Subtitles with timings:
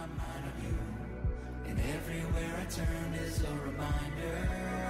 [0.00, 0.78] my mind on you.
[1.70, 4.89] And everywhere I turn is a reminder.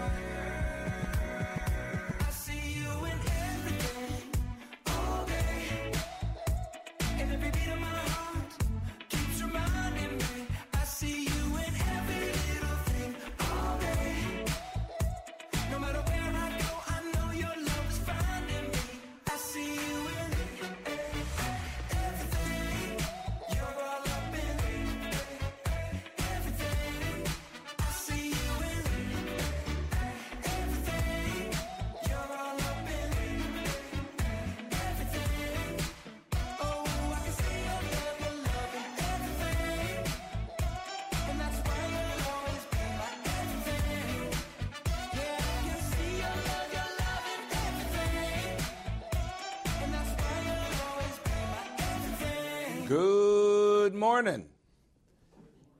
[52.90, 54.48] Good morning.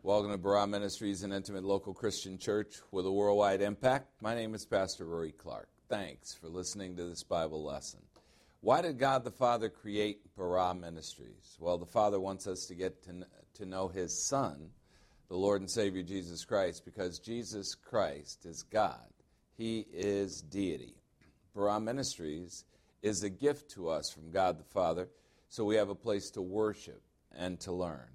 [0.04, 4.06] Welcome to Barah Ministries, an intimate local Christian church with a worldwide impact.
[4.20, 5.68] My name is Pastor Rory Clark.
[5.88, 7.98] Thanks for listening to this Bible lesson.
[8.60, 11.56] Why did God the Father create Barah Ministries?
[11.58, 14.70] Well, the Father wants us to get to, to know His Son,
[15.28, 19.10] the Lord and Savior Jesus Christ, because Jesus Christ is God.
[19.56, 20.94] He is deity.
[21.56, 22.66] Barah Ministries
[23.02, 25.08] is a gift to us from God the Father,
[25.50, 27.02] so we have a place to worship
[27.36, 28.06] and to learn.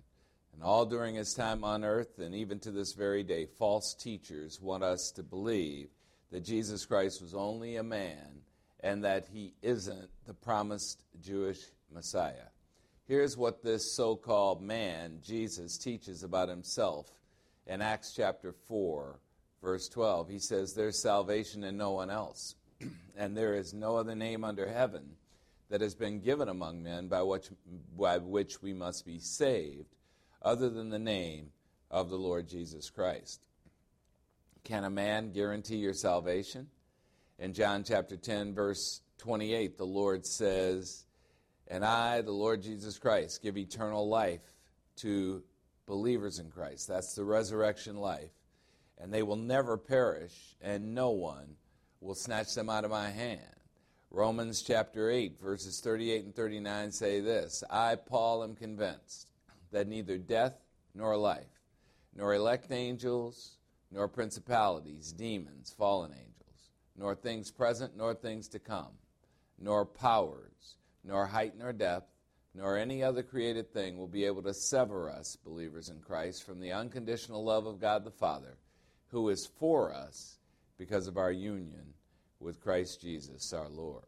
[0.54, 4.62] And all during his time on earth, and even to this very day, false teachers
[4.62, 5.90] want us to believe
[6.32, 8.42] that Jesus Christ was only a man
[8.80, 11.60] and that he isn't the promised Jewish
[11.94, 12.48] Messiah.
[13.06, 17.12] Here's what this so called man, Jesus, teaches about himself
[17.68, 19.20] in Acts chapter 4,
[19.62, 20.30] verse 12.
[20.30, 22.56] He says, There's salvation in no one else,
[23.18, 25.18] and there is no other name under heaven
[25.70, 27.50] that has been given among men by which,
[27.98, 29.96] by which we must be saved,
[30.42, 31.52] other than the name
[31.90, 33.42] of the Lord Jesus Christ.
[34.64, 36.68] Can a man guarantee your salvation?
[37.40, 41.06] In John chapter 10, verse 28, the Lord says,
[41.68, 44.42] And I, the Lord Jesus Christ, give eternal life
[44.98, 45.44] to
[45.86, 46.88] believers in Christ.
[46.88, 48.32] That's the resurrection life.
[48.98, 51.58] And they will never perish, and no one
[52.00, 53.42] will snatch them out of my hand.
[54.16, 59.28] Romans chapter 8, verses 38 and 39 say this I, Paul, am convinced
[59.74, 60.54] that neither death
[60.94, 61.60] nor life,
[62.16, 63.58] nor elect angels,
[63.92, 68.94] nor principalities, demons, fallen angels, nor things present, nor things to come,
[69.60, 72.10] nor powers, nor height, nor depth,
[72.54, 76.62] nor any other created thing will be able to sever us, believers in Christ, from
[76.62, 78.56] the unconditional love of God the Father,
[79.10, 80.38] who is for us
[80.78, 81.96] because of our union
[82.40, 84.06] with Christ Jesus our Lord.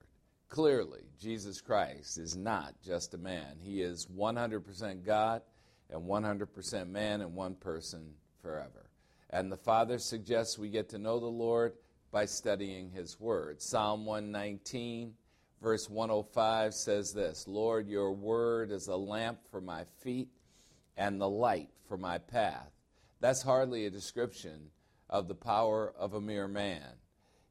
[0.49, 3.57] Clearly, Jesus Christ is not just a man.
[3.59, 5.41] He is 100% God
[5.89, 8.89] and 100% man and one person forever.
[9.29, 11.73] And the Father suggests we get to know the Lord
[12.11, 13.61] by studying His Word.
[13.61, 15.13] Psalm 119,
[15.61, 20.29] verse 105 says this Lord, your Word is a lamp for my feet
[20.95, 22.71] and the light for my path.
[23.19, 24.71] That's hardly a description
[25.09, 26.83] of the power of a mere man.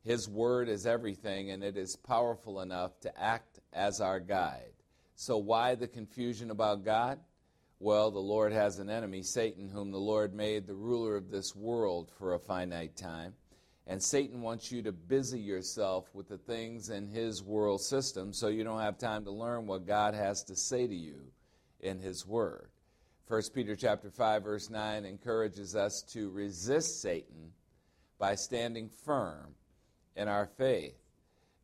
[0.07, 4.73] His word is everything, and it is powerful enough to act as our guide.
[5.17, 7.19] So, why the confusion about God?
[7.81, 11.57] Well, the Lord has an enemy, Satan, whom the Lord made the ruler of this
[11.57, 13.35] world for a finite time.
[13.89, 18.47] And Satan wants you to busy yourself with the things in his world system so
[18.47, 21.17] you don't have time to learn what God has to say to you
[21.81, 22.69] in his word.
[23.27, 27.51] 1 Peter chapter 5 verse 9 encourages us to resist Satan
[28.21, 29.57] by standing firm
[30.17, 30.95] in our faith.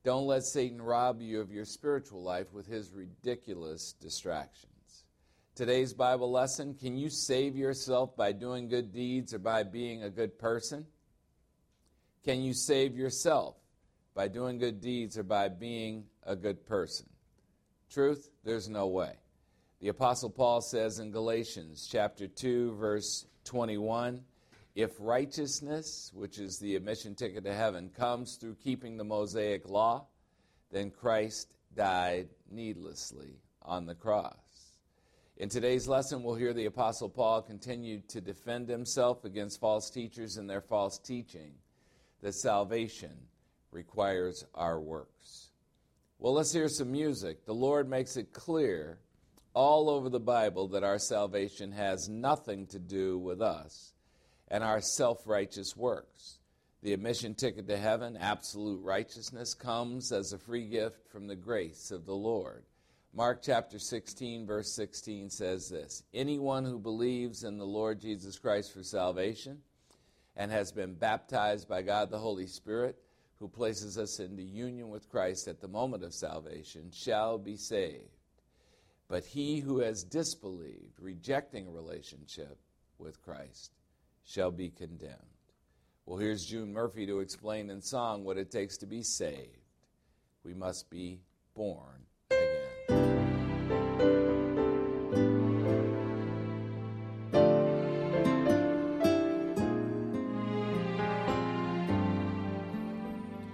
[0.05, 5.05] Don't let Satan rob you of your spiritual life with his ridiculous distractions.
[5.55, 10.11] Today's Bible lesson Can you save yourself by doing good deeds or by being a
[10.11, 10.87] good person?
[12.25, 13.57] Can you save yourself
[14.15, 17.07] by doing good deeds or by being a good person?
[17.91, 19.15] Truth, there's no way.
[19.81, 24.23] The Apostle Paul says in Galatians chapter 2, verse 21
[24.75, 30.07] if righteousness, which is the admission ticket to heaven, comes through keeping the Mosaic law,
[30.71, 34.37] then Christ died needlessly on the cross.
[35.37, 40.37] In today's lesson, we'll hear the Apostle Paul continue to defend himself against false teachers
[40.37, 41.53] and their false teaching
[42.23, 43.13] that salvation
[43.73, 45.51] requires our works.
[46.19, 47.45] Well, let's hear some music.
[47.45, 49.01] The Lord makes it clear
[49.55, 53.93] all over the Bible that our salvation has nothing to do with us
[54.53, 56.39] and our self righteous works.
[56.83, 61.91] The admission ticket to heaven, absolute righteousness, comes as a free gift from the grace
[61.91, 62.65] of the Lord.
[63.15, 68.75] Mark chapter 16, verse 16 says this Anyone who believes in the Lord Jesus Christ
[68.75, 69.63] for salvation
[70.37, 72.97] and has been baptized by God the Holy Spirit,
[73.39, 78.19] who places us into union with Christ at the moment of salvation, shall be saved.
[79.09, 82.59] But he who has disbelieved, rejecting a relationship
[82.99, 83.73] with Christ,
[84.25, 85.17] shall be condemned.
[86.07, 89.59] Well, here's June Murphy to explain in song what it takes to be saved.
[90.45, 91.21] We must be
[91.55, 92.59] born again.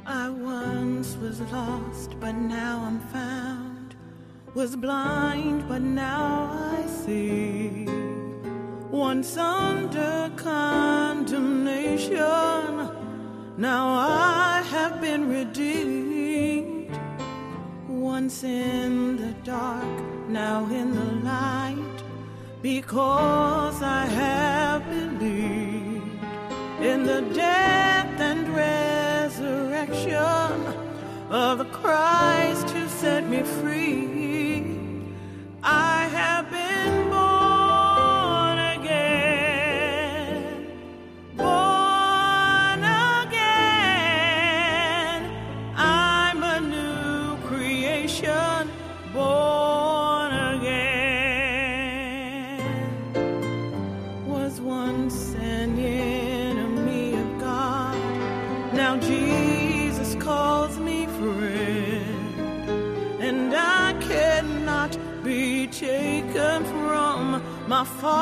[0.07, 3.95] I once was lost, but now I'm found.
[4.55, 7.68] Was blind, but now I see.
[8.99, 12.19] Once under condemnation,
[13.57, 16.91] now I have been redeemed.
[17.87, 19.85] Once in the dark,
[20.29, 22.03] now in the light,
[22.61, 26.21] because I have believed
[26.83, 30.11] in the death and resurrection
[31.31, 33.78] of Christ who set me free.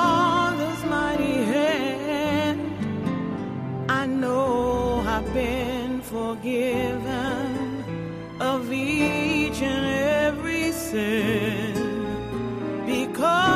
[0.06, 2.60] Father's mighty hand.
[4.00, 7.48] I know I've been forgiven
[8.52, 9.84] of each and
[10.26, 11.74] every sin
[12.92, 13.55] because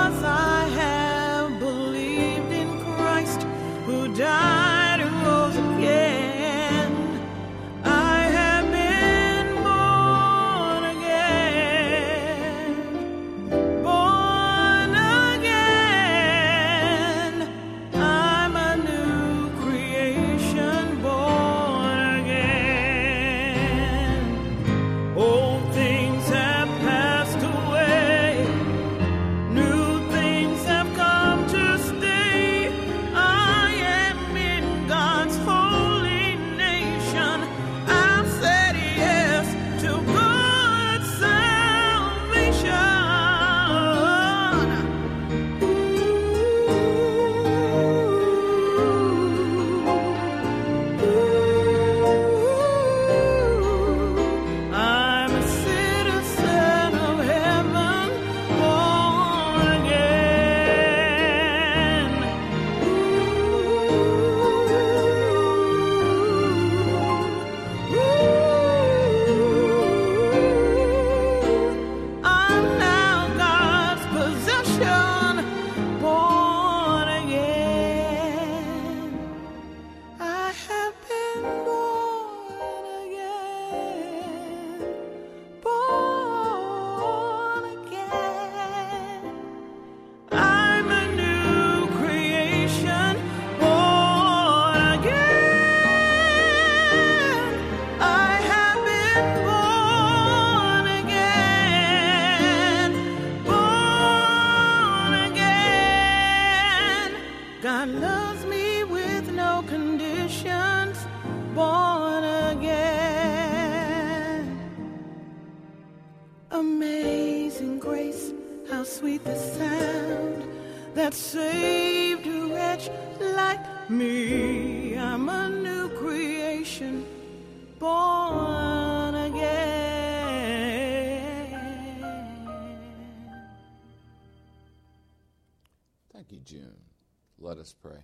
[137.43, 138.03] Let us pray.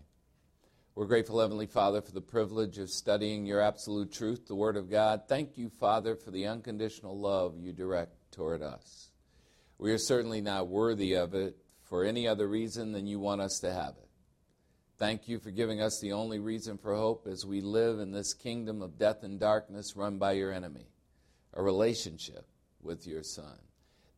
[0.95, 4.91] We're grateful, Heavenly Father, for the privilege of studying your absolute truth, the Word of
[4.91, 5.25] God.
[5.29, 9.11] Thank you, Father, for the unconditional love you direct toward us.
[9.77, 13.59] We are certainly not worthy of it for any other reason than you want us
[13.59, 14.09] to have it.
[14.97, 18.33] Thank you for giving us the only reason for hope as we live in this
[18.33, 20.89] kingdom of death and darkness run by your enemy,
[21.53, 22.47] a relationship
[22.81, 23.59] with your Son.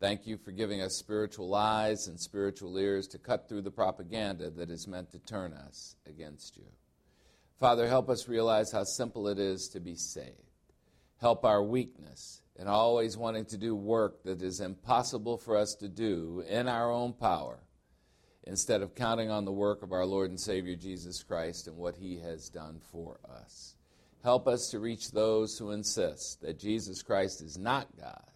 [0.00, 4.48] Thank you for giving us spiritual eyes and spiritual ears to cut through the propaganda
[4.50, 6.66] that is meant to turn us against you.
[7.58, 10.36] Father, help us realize how simple it is to be saved.
[11.20, 15.88] help our weakness and always wanting to do work that is impossible for us to
[15.88, 17.58] do in our own power
[18.44, 21.96] instead of counting on the work of our Lord and Savior Jesus Christ and what
[21.96, 23.74] he has done for us.
[24.22, 28.30] Help us to reach those who insist that Jesus Christ is not God.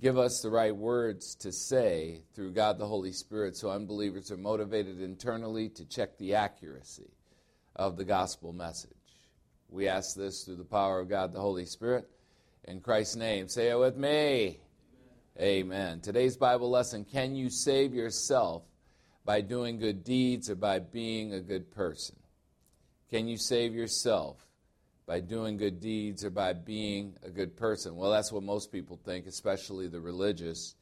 [0.00, 4.36] Give us the right words to say through God the Holy Spirit so unbelievers are
[4.36, 7.10] motivated internally to check the accuracy
[7.74, 8.90] of the gospel message.
[9.70, 12.08] We ask this through the power of God the Holy Spirit.
[12.64, 14.60] In Christ's name, say it with me.
[15.38, 15.40] Amen.
[15.40, 16.00] Amen.
[16.00, 18.64] Today's Bible lesson Can you save yourself
[19.24, 22.16] by doing good deeds or by being a good person?
[23.08, 24.45] Can you save yourself
[25.06, 27.96] by doing good deeds or by being a good person?
[27.96, 30.74] Well, that's what most people think, especially the religious.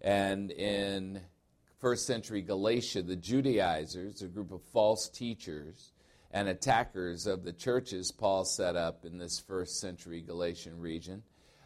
[0.00, 1.20] And in
[1.80, 5.92] first century Galatia, the Judaizers, a group of false teachers
[6.30, 11.22] and attackers of the churches Paul set up in this first century Galatian region,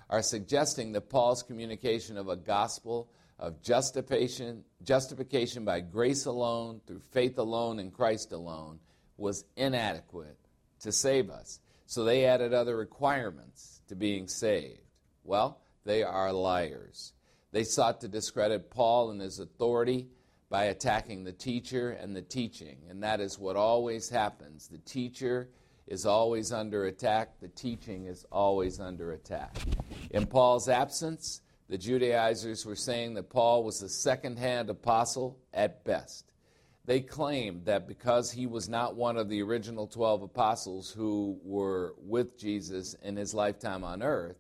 [0.09, 7.01] are suggesting that Paul's communication of a gospel of justification, justification by grace alone, through
[7.13, 8.81] faith alone, in Christ alone,
[9.17, 10.37] was inadequate
[10.81, 11.61] to save us.
[11.91, 14.79] So they added other requirements to being saved.
[15.25, 17.15] Well, they are liars.
[17.51, 20.07] They sought to discredit Paul and his authority
[20.49, 22.79] by attacking the teacher and the teaching.
[22.89, 24.69] And that is what always happens.
[24.69, 25.49] The teacher
[25.89, 29.57] is always under attack, the teaching is always under attack.
[30.13, 35.85] In Paul's absence, the Judaizers were saying that Paul was a second hand apostle at
[35.85, 36.30] best.
[36.87, 41.95] They claimed that because he was not one of the original 12 apostles who were
[41.99, 44.39] with Jesus in his lifetime on earth,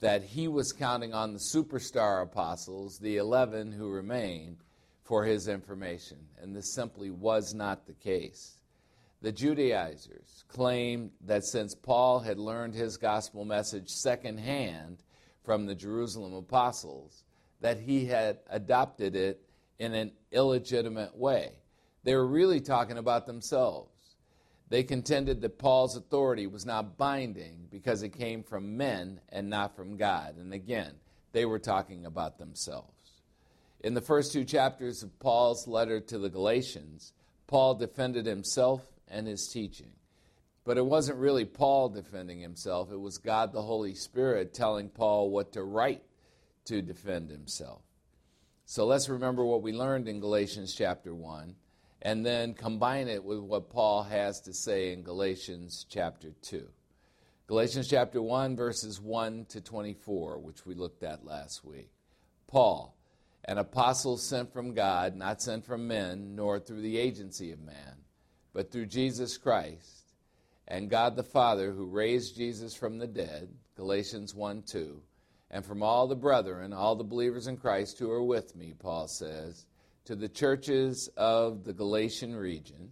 [0.00, 4.58] that he was counting on the superstar apostles, the 11 who remained,
[5.04, 6.18] for his information.
[6.40, 8.58] And this simply was not the case.
[9.20, 14.98] The Judaizers claimed that since Paul had learned his gospel message secondhand
[15.44, 17.22] from the Jerusalem apostles,
[17.60, 19.40] that he had adopted it
[19.82, 21.50] in an illegitimate way.
[22.04, 23.90] They were really talking about themselves.
[24.68, 29.74] They contended that Paul's authority was not binding because it came from men and not
[29.74, 30.36] from God.
[30.36, 30.92] And again,
[31.32, 32.92] they were talking about themselves.
[33.80, 37.12] In the first two chapters of Paul's letter to the Galatians,
[37.48, 39.94] Paul defended himself and his teaching.
[40.64, 45.30] But it wasn't really Paul defending himself, it was God the Holy Spirit telling Paul
[45.30, 46.02] what to write
[46.66, 47.82] to defend himself.
[48.72, 51.54] So let's remember what we learned in Galatians chapter 1
[52.00, 56.66] and then combine it with what Paul has to say in Galatians chapter 2.
[57.48, 61.90] Galatians chapter 1, verses 1 to 24, which we looked at last week.
[62.46, 62.96] Paul,
[63.44, 67.98] an apostle sent from God, not sent from men, nor through the agency of man,
[68.54, 70.14] but through Jesus Christ,
[70.66, 75.02] and God the Father, who raised Jesus from the dead, Galatians 1 2
[75.52, 79.06] and from all the brethren, all the believers in Christ who are with me, Paul
[79.06, 79.66] says,
[80.06, 82.90] to the churches of the Galatian region,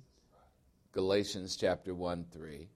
[0.93, 2.69] Galatians chapter 1 3.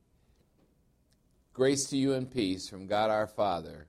[1.53, 3.87] Grace to you and peace from God our Father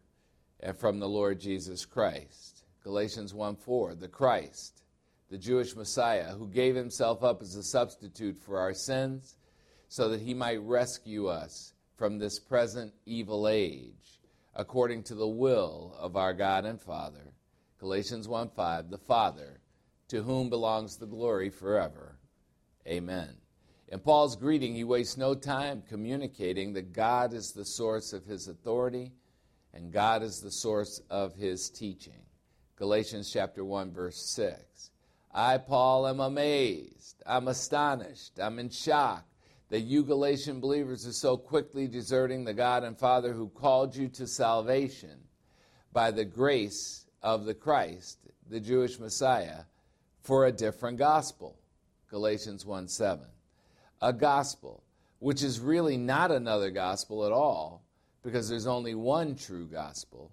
[0.59, 2.63] and from the Lord Jesus Christ.
[2.83, 3.95] Galatians 1 4.
[3.95, 4.83] The Christ,
[5.29, 9.37] the Jewish Messiah, who gave himself up as a substitute for our sins
[9.87, 14.14] so that he might rescue us from this present evil age
[14.55, 17.33] according to the will of our God and Father.
[17.79, 19.59] Galatians 1 5, the Father,
[20.07, 22.17] to whom belongs the glory forever.
[22.87, 23.35] Amen.
[23.89, 28.47] In Paul's greeting, he wastes no time communicating that God is the source of his
[28.47, 29.11] authority
[29.73, 32.23] and God is the source of his teaching.
[32.77, 34.91] Galatians chapter 1 verse 6.
[35.31, 39.25] I Paul am amazed, I'm astonished, I'm in shock
[39.69, 44.07] that you Galatian believers are so quickly deserting the God and Father who called you
[44.09, 45.19] to salvation
[45.91, 48.19] by the grace of the Christ,
[48.49, 49.63] the Jewish Messiah,
[50.21, 51.57] for a different gospel.
[52.09, 53.25] Galatians 1 7.
[54.01, 54.83] A gospel,
[55.19, 57.81] which is really not another gospel at all,
[58.23, 60.31] because there's only one true gospel.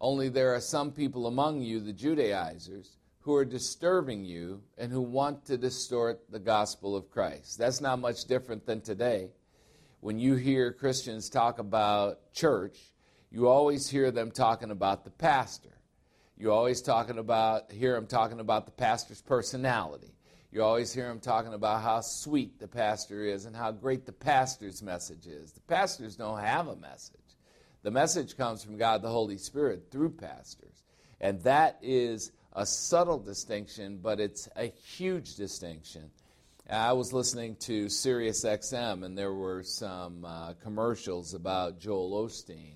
[0.00, 2.97] Only there are some people among you, the Judaizers,
[3.28, 7.58] who are disturbing you and who want to distort the gospel of Christ.
[7.58, 9.28] That's not much different than today.
[10.00, 12.78] When you hear Christians talk about church,
[13.30, 15.76] you always hear them talking about the pastor.
[16.38, 20.14] You always talking about hear them talking about the pastor's personality.
[20.50, 24.12] You always hear them talking about how sweet the pastor is and how great the
[24.12, 25.52] pastor's message is.
[25.52, 27.20] The pastors don't have a message.
[27.82, 30.82] The message comes from God the Holy Spirit through pastors.
[31.20, 36.10] And that is a subtle distinction, but it's a huge distinction.
[36.68, 42.74] I was listening to Sirius XM, and there were some uh, commercials about Joel Osteen,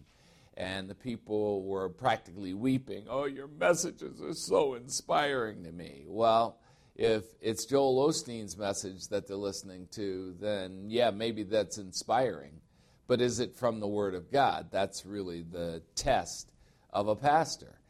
[0.56, 3.06] and the people were practically weeping.
[3.10, 6.04] Oh, your messages are so inspiring to me.
[6.06, 6.60] Well,
[6.94, 12.60] if it's Joel Osteen's message that they're listening to, then yeah, maybe that's inspiring.
[13.08, 14.68] But is it from the Word of God?
[14.70, 16.52] That's really the test
[16.92, 17.80] of a pastor.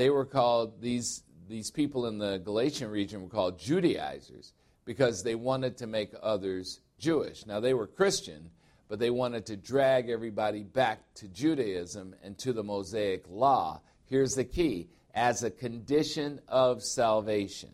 [0.00, 4.54] They were called, these, these people in the Galatian region were called Judaizers
[4.86, 7.44] because they wanted to make others Jewish.
[7.44, 8.48] Now, they were Christian,
[8.88, 13.82] but they wanted to drag everybody back to Judaism and to the Mosaic law.
[14.06, 17.68] Here's the key as a condition of salvation.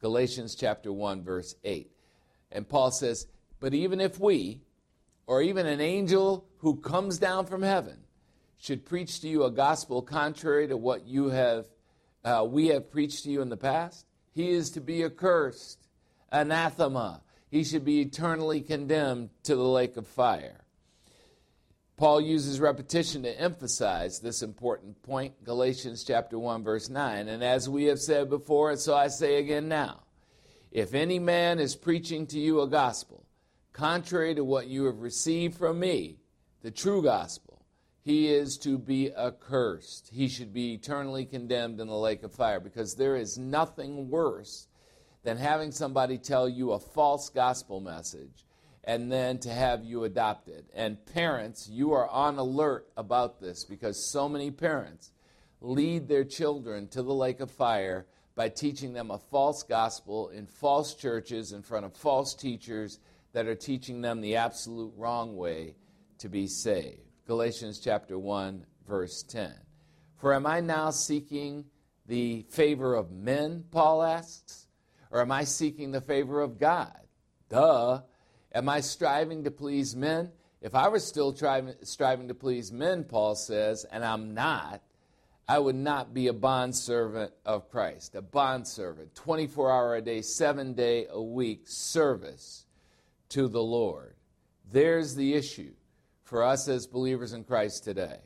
[0.00, 1.90] Galatians chapter 1, verse 8.
[2.52, 3.26] And Paul says,
[3.58, 4.60] But even if we,
[5.26, 8.05] or even an angel who comes down from heaven,
[8.58, 11.66] should preach to you a gospel contrary to what you have,
[12.24, 15.78] uh, we have preached to you in the past, he is to be accursed,
[16.30, 17.22] anathema.
[17.50, 20.60] He should be eternally condemned to the lake of fire.
[21.96, 27.68] Paul uses repetition to emphasize this important point, Galatians chapter 1 verse 9, and as
[27.68, 30.00] we have said before, and so I say again now,
[30.70, 33.24] if any man is preaching to you a gospel
[33.72, 36.16] contrary to what you have received from me,
[36.62, 37.45] the true gospel,
[38.06, 40.10] he is to be accursed.
[40.12, 44.68] He should be eternally condemned in the lake of fire because there is nothing worse
[45.24, 48.46] than having somebody tell you a false gospel message
[48.84, 50.66] and then to have you adopted.
[50.72, 55.10] And parents, you are on alert about this because so many parents
[55.60, 60.46] lead their children to the lake of fire by teaching them a false gospel in
[60.46, 63.00] false churches in front of false teachers
[63.32, 65.74] that are teaching them the absolute wrong way
[66.18, 67.05] to be saved.
[67.26, 69.52] Galatians chapter 1 verse 10.
[70.16, 71.64] For am I now seeking
[72.06, 74.68] the favor of men, Paul asks,
[75.10, 76.96] or am I seeking the favor of God?
[77.48, 78.02] Duh.
[78.54, 80.30] Am I striving to please men?
[80.60, 84.80] If I were still striving, to please men, Paul says, and I'm not,
[85.48, 88.14] I would not be a bondservant of Christ.
[88.14, 92.66] A bondservant, 24 hour a day, seven day a week service
[93.30, 94.14] to the Lord.
[94.70, 95.72] There's the issue
[96.26, 98.18] for us as believers in Christ today.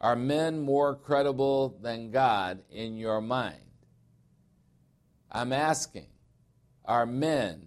[0.00, 3.60] Are men more credible than God in your mind?
[5.30, 6.06] I'm asking,
[6.84, 7.66] are men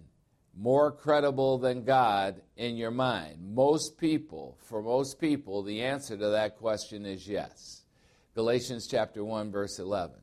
[0.54, 3.54] more credible than God in your mind?
[3.54, 7.82] Most people, for most people, the answer to that question is yes.
[8.34, 10.16] Galatians chapter 1 verse 11.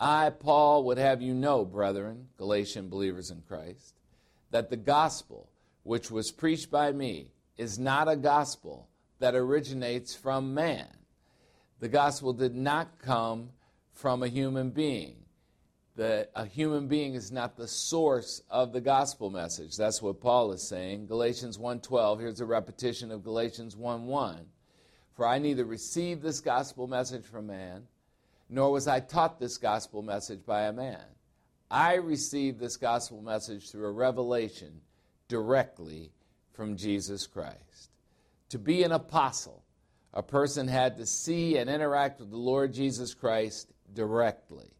[0.00, 3.94] I Paul would have you know, brethren, Galatian believers in Christ,
[4.50, 5.48] that the gospel
[5.84, 8.88] which was preached by me is not a gospel
[9.24, 10.86] that originates from man.
[11.80, 13.52] The gospel did not come
[13.94, 15.16] from a human being
[15.96, 19.78] that a human being is not the source of the gospel message.
[19.78, 21.06] That's what Paul is saying.
[21.06, 24.44] Galatians 1:12, here's a repetition of Galatians 1:1.
[25.14, 27.88] For I neither received this gospel message from man,
[28.50, 31.06] nor was I taught this gospel message by a man.
[31.70, 34.82] I received this gospel message through a revelation
[35.28, 36.12] directly
[36.52, 37.93] from Jesus Christ.
[38.50, 39.64] To be an apostle,
[40.12, 44.70] a person had to see and interact with the Lord Jesus Christ directly.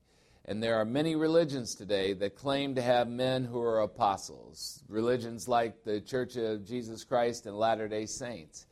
[0.46, 4.82] And there are many religions today that claim to have men who are apostles.
[4.88, 8.66] Religions like the Church of Jesus Christ and Latter day Saints.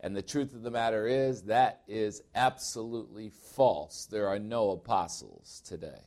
[0.00, 4.06] And the truth of the matter is, that is absolutely false.
[4.10, 6.06] There are no apostles today.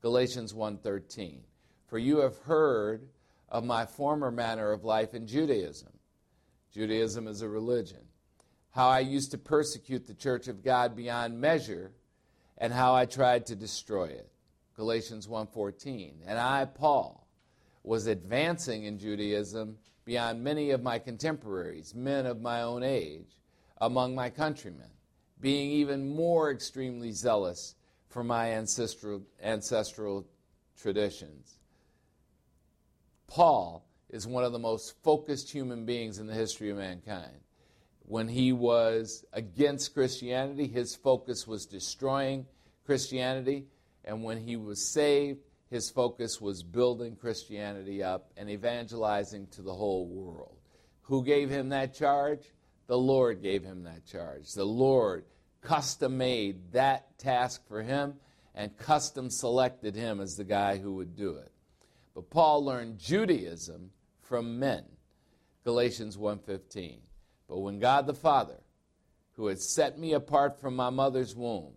[0.00, 1.42] Galatians 1:13.
[1.86, 3.08] For you have heard
[3.48, 5.95] of my former manner of life in Judaism.
[6.76, 8.02] Judaism as a religion.
[8.72, 11.92] How I used to persecute the church of God beyond measure
[12.58, 14.30] and how I tried to destroy it.
[14.74, 16.20] Galatians 1:14.
[16.26, 17.26] And I, Paul,
[17.82, 23.38] was advancing in Judaism beyond many of my contemporaries, men of my own age,
[23.78, 24.90] among my countrymen,
[25.40, 27.74] being even more extremely zealous
[28.06, 30.26] for my ancestral, ancestral
[30.76, 31.58] traditions.
[33.28, 37.40] Paul is one of the most focused human beings in the history of mankind.
[38.02, 42.46] When he was against Christianity, his focus was destroying
[42.84, 43.66] Christianity
[44.06, 49.74] and when he was saved, his focus was building Christianity up and evangelizing to the
[49.74, 50.56] whole world.
[51.02, 52.52] Who gave him that charge?
[52.86, 54.52] The Lord gave him that charge.
[54.52, 55.24] The Lord
[55.60, 58.14] custom made that task for him
[58.54, 61.50] and custom selected him as the guy who would do it.
[62.14, 63.90] But Paul learned Judaism
[64.28, 64.84] from men.
[65.64, 67.00] Galatians 1:15.
[67.48, 68.60] But when God the Father,
[69.32, 71.74] who had set me apart from my mother's womb,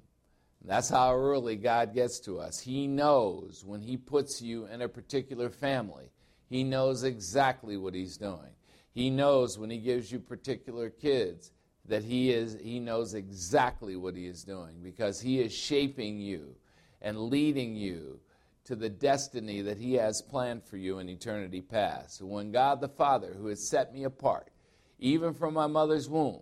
[0.64, 2.60] that's how early God gets to us.
[2.60, 6.12] He knows when He puts you in a particular family,
[6.48, 8.54] He knows exactly what He's doing.
[8.92, 11.52] He knows when He gives you particular kids
[11.86, 16.56] that He, is, he knows exactly what He is doing because He is shaping you
[17.02, 18.20] and leading you
[18.66, 22.22] to the destiny that He has planned for you in eternity past.
[22.22, 24.52] when God the Father, who has set me apart,
[25.00, 26.42] even from my mother's womb,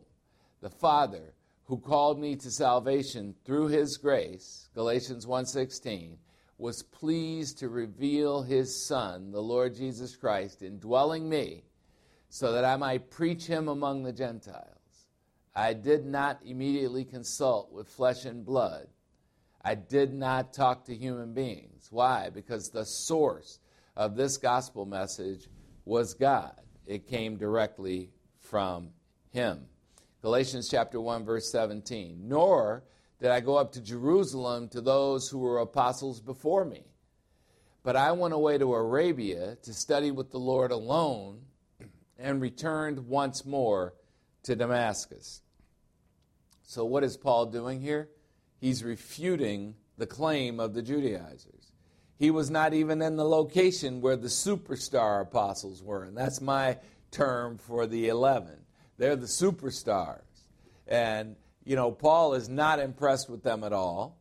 [0.62, 1.34] the Father
[1.65, 6.17] who called me to salvation through His grace, Galatians 1:16,
[6.58, 11.65] was pleased to reveal His Son, the Lord Jesus Christ, indwelling me,
[12.30, 15.08] so that I might preach Him among the Gentiles.
[15.53, 18.88] I did not immediately consult with flesh and blood
[19.67, 21.89] I did not talk to human beings.
[21.91, 22.30] Why?
[22.30, 23.60] Because the source
[23.97, 25.49] of this gospel message
[25.84, 26.56] was God.
[26.86, 28.91] It came directly from
[29.34, 29.65] Him.
[30.21, 32.30] Galatians chapter 1 verse 17.
[32.30, 32.86] Nor
[33.19, 36.86] did I go up to Jerusalem to those who were apostles before me.
[37.84, 41.41] But I went away to Arabia to study with the Lord alone
[42.17, 43.95] and returned once more
[44.43, 45.41] to Damascus.
[46.63, 48.08] So, what is Paul doing here?
[48.59, 51.71] He's refuting the claim of the Judaizers.
[52.17, 56.77] He was not even in the location where the superstar apostles were, and that's my
[57.11, 58.53] term for the 11.
[58.97, 60.21] They're the superstars.
[60.87, 64.17] And, you know, Paul is not impressed with them at all.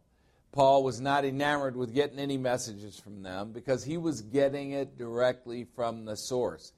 [0.53, 4.97] Paul was not enamored with getting any messages from them because he was getting it
[4.97, 6.73] directly from the source.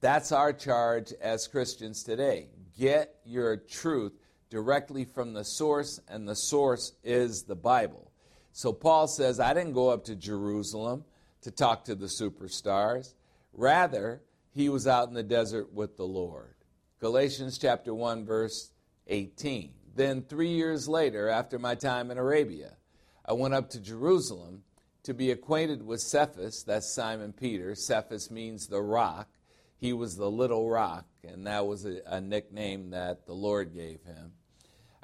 [0.00, 2.48] That's our charge as Christians today.
[2.78, 4.12] Get your truth
[4.50, 8.10] directly from the source, and the source is the Bible.
[8.52, 11.04] So Paul says, I didn't go up to Jerusalem
[11.42, 13.14] to talk to the superstars.
[13.52, 16.54] Rather, he was out in the desert with the Lord.
[17.00, 18.72] Galatians chapter 1, verse
[19.06, 19.72] 18.
[19.94, 22.76] Then, three years later, after my time in Arabia,
[23.24, 24.62] I went up to Jerusalem
[25.04, 27.74] to be acquainted with Cephas, that's Simon Peter.
[27.74, 29.28] Cephas means the rock.
[29.76, 34.02] He was the little rock, and that was a, a nickname that the Lord gave
[34.02, 34.32] him.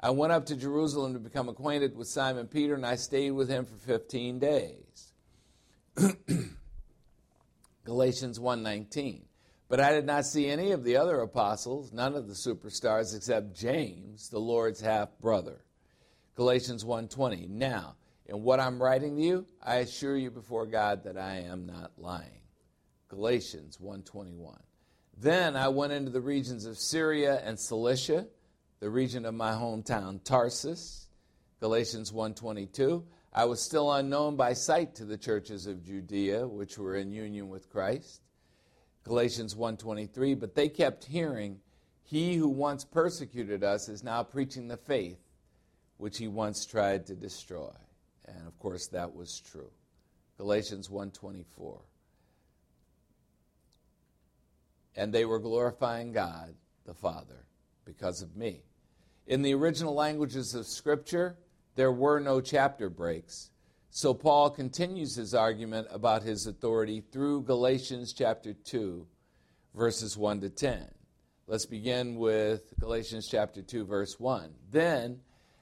[0.05, 3.49] I went up to Jerusalem to become acquainted with Simon Peter, and I stayed with
[3.49, 5.13] him for 15 days.
[7.85, 9.23] Galatians 1:19.
[9.67, 13.55] But I did not see any of the other apostles, none of the superstars except
[13.55, 15.65] James, the Lord's half brother.
[16.35, 17.49] Galatians 1:20.
[17.49, 17.95] Now,
[18.27, 21.93] in what I'm writing to you, I assure you before God that I am not
[21.97, 22.41] lying.
[23.07, 24.61] Galatians 1:21.
[25.17, 28.27] Then I went into the regions of Syria and Cilicia
[28.85, 31.07] the region of my hometown, Tarsus.
[31.59, 33.03] Galatians 1:22.
[33.33, 37.49] I was still unknown by sight to the churches of Judea, which were in union
[37.49, 38.21] with Christ.
[39.03, 41.61] Galatians 1:23, but they kept hearing,
[42.03, 45.31] he who once persecuted us is now preaching the faith
[45.97, 47.73] which he once tried to destroy.
[48.25, 49.71] And of course that was true.
[50.37, 51.81] Galatians 1:24.
[54.95, 56.53] And they were glorifying God
[56.85, 57.47] the Father
[57.83, 58.61] because of me.
[59.27, 61.35] In the original languages of Scripture,
[61.73, 63.49] there were no chapter breaks.
[63.89, 69.07] So Paul continues his argument about his authority through Galatians chapter 2,
[69.73, 70.85] verses 1 to 10.
[71.47, 74.51] Let's begin with Galatians chapter 2, verse 1.
[74.71, 75.21] Then,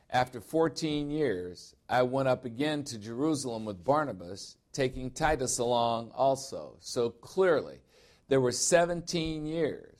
[0.09, 6.75] after 14 years, I went up again to Jerusalem with Barnabas, taking Titus along also.
[6.81, 7.79] So clearly,
[8.27, 9.92] there were 17 years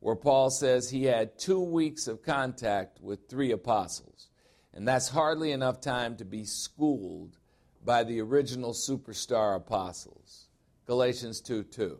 [0.00, 4.28] where Paul says he had two weeks of contact with three apostles.
[4.72, 7.38] And that's hardly enough time to be schooled
[7.84, 10.48] by the original superstar apostles.
[10.86, 11.98] Galatians 2 2.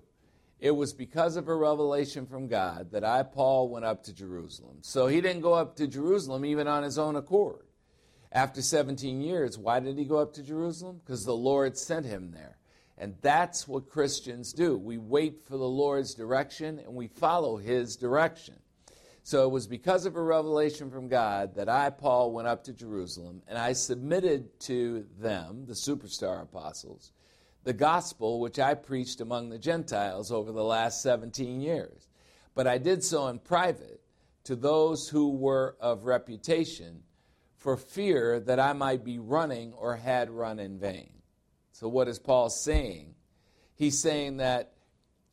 [0.58, 4.78] It was because of a revelation from God that I, Paul, went up to Jerusalem.
[4.82, 7.64] So he didn't go up to Jerusalem even on his own accord.
[8.32, 11.00] After 17 years, why did he go up to Jerusalem?
[11.04, 12.58] Because the Lord sent him there.
[13.00, 14.76] And that's what Christians do.
[14.76, 18.56] We wait for the Lord's direction and we follow his direction.
[19.22, 22.74] So it was because of a revelation from God that I, Paul, went up to
[22.74, 27.12] Jerusalem and I submitted to them, the superstar apostles,
[27.64, 32.06] the gospel which I preached among the Gentiles over the last 17 years.
[32.54, 34.02] But I did so in private
[34.44, 37.02] to those who were of reputation
[37.56, 41.19] for fear that I might be running or had run in vain.
[41.80, 43.14] So, what is Paul saying?
[43.74, 44.74] He's saying that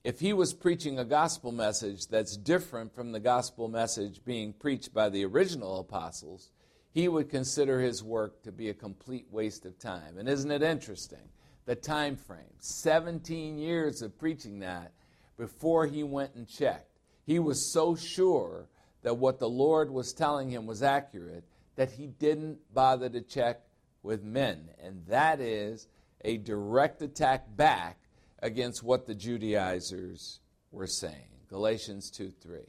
[0.06, 4.94] if he was preaching a gospel message that's different from the gospel message being preached
[4.94, 6.52] by the original apostles,
[6.94, 10.18] he would consider his work to be a complete waste of time.
[10.18, 11.28] And isn't it interesting?
[11.66, 14.94] The time frame 17 years of preaching that
[15.36, 17.02] before he went and checked.
[17.26, 18.70] He was so sure
[19.02, 21.44] that what the Lord was telling him was accurate
[21.76, 23.64] that he didn't bother to check
[24.02, 24.70] with men.
[24.82, 25.90] And that is
[26.28, 27.98] a direct attack back
[28.40, 31.30] against what the Judaizers were saying.
[31.50, 32.60] Galatians 2 3.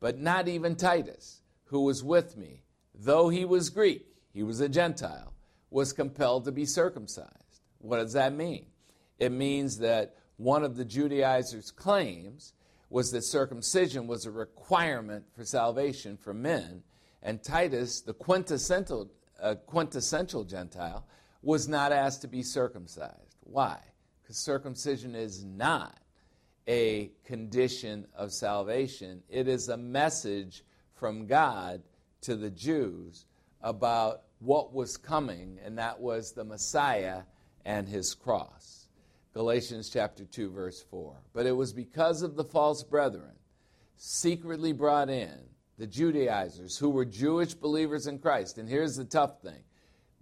[0.00, 2.62] But not even Titus, who was with me,
[2.94, 5.32] though he was Greek, he was a Gentile,
[5.70, 7.62] was compelled to be circumcised.
[7.78, 8.66] What does that mean?
[9.18, 12.52] It means that one of the Judaizers' claims
[12.90, 16.82] was that circumcision was a requirement for salvation for men,
[17.22, 19.10] and Titus, the quintessential,
[19.42, 21.06] uh, quintessential Gentile,
[21.44, 23.36] was not asked to be circumcised.
[23.40, 23.78] Why?
[24.22, 25.98] Because circumcision is not
[26.66, 31.82] a condition of salvation, it is a message from God
[32.22, 33.26] to the Jews
[33.60, 37.22] about what was coming, and that was the Messiah
[37.64, 38.88] and his cross.
[39.34, 41.14] Galatians chapter 2, verse 4.
[41.32, 43.32] But it was because of the false brethren,
[43.96, 45.34] secretly brought in,
[45.76, 48.58] the Judaizers, who were Jewish believers in Christ.
[48.58, 49.63] And here's the tough thing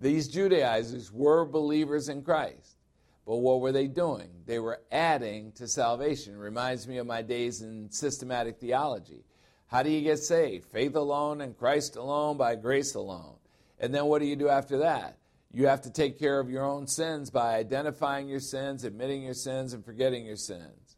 [0.03, 2.77] these Judaizers were believers in Christ.
[3.25, 4.29] But what were they doing?
[4.47, 6.37] They were adding to salvation.
[6.37, 9.25] Reminds me of my days in systematic theology.
[9.69, 10.67] How do you get saved?
[10.67, 13.37] Faith alone and Christ alone by grace alone.
[13.79, 15.19] And then what do you do after that?
[15.53, 19.35] You have to take care of your own sins by identifying your sins, admitting your
[19.35, 20.97] sins, and forgetting your sins.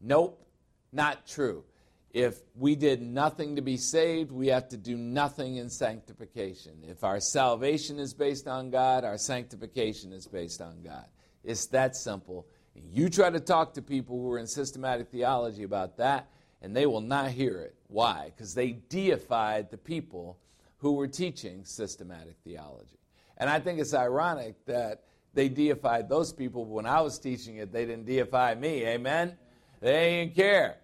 [0.00, 0.42] Nope,
[0.90, 1.64] not true.
[2.12, 6.72] If we did nothing to be saved, we have to do nothing in sanctification.
[6.88, 11.04] If our salvation is based on God, our sanctification is based on God.
[11.44, 12.46] It's that simple.
[12.74, 16.30] You try to talk to people who are in systematic theology about that,
[16.62, 17.74] and they will not hear it.
[17.88, 18.32] Why?
[18.34, 20.38] Because they deified the people
[20.78, 22.98] who were teaching systematic theology.
[23.36, 26.64] And I think it's ironic that they deified those people.
[26.64, 28.84] When I was teaching it, they didn't deify me.
[28.86, 29.36] Amen?
[29.80, 30.78] They didn't care.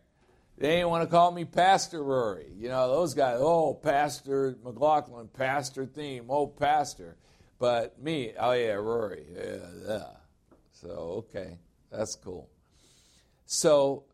[0.57, 2.53] They didn't want to call me Pastor Rory.
[2.57, 7.17] You know, those guys, oh, Pastor McLaughlin, Pastor Thieme, oh, Pastor.
[7.59, 9.25] But me, oh, yeah, Rory.
[9.35, 10.07] Yeah, yeah.
[10.73, 10.89] So,
[11.29, 11.59] okay,
[11.91, 12.49] that's cool.
[13.47, 14.05] So,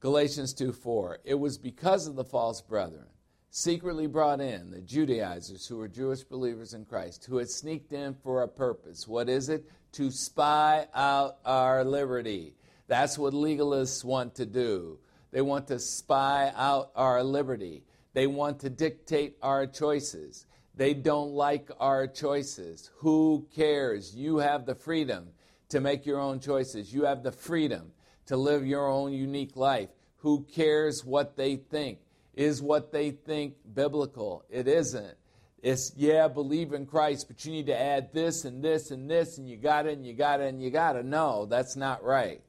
[0.00, 3.06] Galatians 2 4, it was because of the false brethren,
[3.50, 8.14] secretly brought in, the Judaizers who were Jewish believers in Christ, who had sneaked in
[8.14, 9.08] for a purpose.
[9.08, 9.64] What is it?
[9.92, 12.54] To spy out our liberty.
[12.88, 14.98] That's what legalists want to do.
[15.30, 17.84] They want to spy out our liberty.
[18.14, 20.46] They want to dictate our choices.
[20.74, 22.90] They don't like our choices.
[22.98, 24.14] Who cares?
[24.14, 25.28] You have the freedom
[25.70, 26.94] to make your own choices.
[26.94, 27.92] You have the freedom
[28.26, 29.88] to live your own unique life.
[30.18, 31.98] Who cares what they think?
[32.34, 34.44] Is what they think biblical?
[34.48, 35.16] It isn't.
[35.60, 39.38] It's, yeah, believe in Christ, but you need to add this and this and this,
[39.38, 41.04] and you got it, and you got it, and you got it.
[41.04, 42.40] No, that's not right.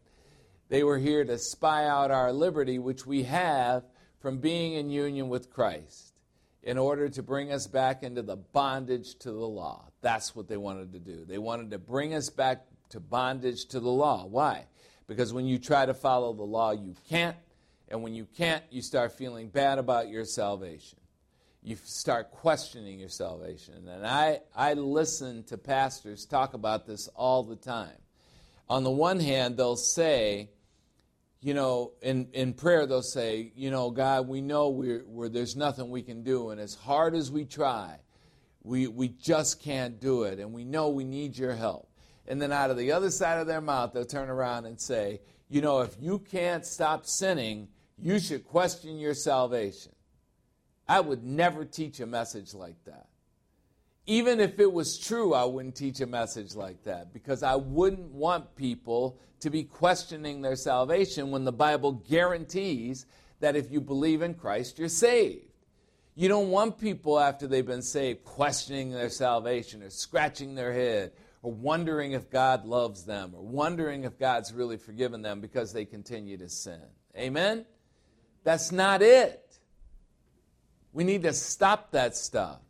[0.69, 3.83] They were here to spy out our liberty, which we have
[4.19, 6.13] from being in union with Christ,
[6.61, 9.85] in order to bring us back into the bondage to the law.
[10.01, 11.25] That's what they wanted to do.
[11.25, 14.25] They wanted to bring us back to bondage to the law.
[14.25, 14.65] Why?
[15.07, 17.37] Because when you try to follow the law, you can't.
[17.87, 20.99] And when you can't, you start feeling bad about your salvation.
[21.63, 23.87] You start questioning your salvation.
[23.87, 27.97] And I, I listen to pastors talk about this all the time.
[28.69, 30.49] On the one hand, they'll say,
[31.41, 35.55] you know, in, in prayer, they'll say, you know, God, we know we're, we're, there's
[35.55, 36.49] nothing we can do.
[36.49, 37.97] And as hard as we try,
[38.63, 40.39] we, we just can't do it.
[40.39, 41.89] And we know we need your help
[42.29, 45.19] and then out of the other side of their mouth, they'll turn around and say,
[45.49, 49.91] You know, if you can't stop sinning, you should question your salvation.
[50.87, 53.07] I would never teach a message like that.
[54.09, 58.11] Even if it was true, I wouldn't teach a message like that because I wouldn't
[58.11, 63.05] want people to be questioning their salvation when the Bible guarantees
[63.39, 65.45] that if you believe in Christ, you're saved.
[66.15, 71.11] You don't want people after they've been saved questioning their salvation or scratching their head
[71.43, 75.85] or wondering if God loves them or wondering if God's really forgiven them because they
[75.85, 76.81] continue to sin.
[77.15, 77.63] Amen?
[78.43, 79.59] That's not it.
[80.93, 82.61] We need to stop that stuff.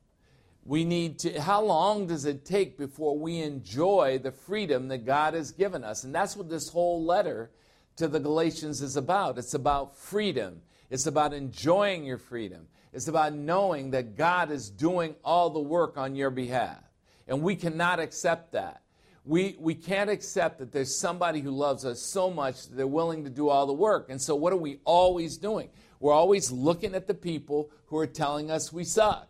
[0.69, 5.33] We need to, how long does it take before we enjoy the freedom that God
[5.33, 6.03] has given us?
[6.03, 7.49] And that's what this whole letter
[7.95, 9.39] to the Galatians is about.
[9.39, 15.15] It's about freedom, it's about enjoying your freedom, it's about knowing that God is doing
[15.25, 16.83] all the work on your behalf.
[17.27, 18.83] And we cannot accept that.
[19.25, 23.23] We, we can't accept that there's somebody who loves us so much that they're willing
[23.23, 24.11] to do all the work.
[24.11, 25.69] And so, what are we always doing?
[25.99, 29.29] We're always looking at the people who are telling us we suck.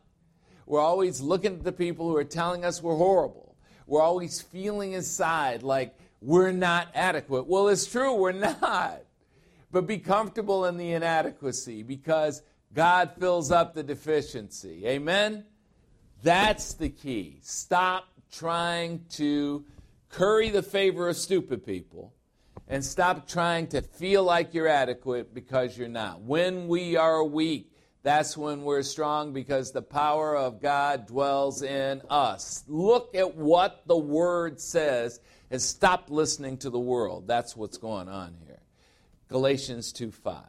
[0.69, 3.55] We're always looking at the people who are telling us we're horrible.
[3.87, 7.47] We're always feeling inside like we're not adequate.
[7.47, 9.01] Well, it's true, we're not.
[9.71, 14.85] But be comfortable in the inadequacy because God fills up the deficiency.
[14.85, 15.43] Amen?
[16.21, 17.39] That's the key.
[17.41, 19.65] Stop trying to
[20.09, 22.13] curry the favor of stupid people
[22.67, 26.21] and stop trying to feel like you're adequate because you're not.
[26.21, 32.01] When we are weak, that's when we're strong because the power of God dwells in
[32.09, 32.63] us.
[32.67, 35.19] Look at what the Word says
[35.51, 37.27] and stop listening to the world.
[37.27, 38.61] That's what's going on here.
[39.27, 40.43] Galatians 2 5.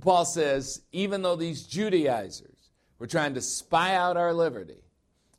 [0.00, 4.82] Paul says, even though these Judaizers were trying to spy out our liberty,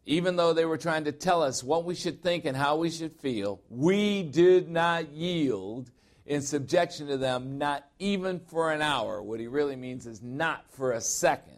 [0.05, 2.89] even though they were trying to tell us what we should think and how we
[2.89, 5.91] should feel, we did not yield
[6.25, 9.21] in subjection to them, not even for an hour.
[9.21, 11.57] What he really means is not for a second,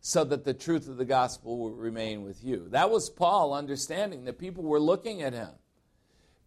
[0.00, 2.68] so that the truth of the gospel will remain with you.
[2.70, 5.50] That was Paul understanding that people were looking at him,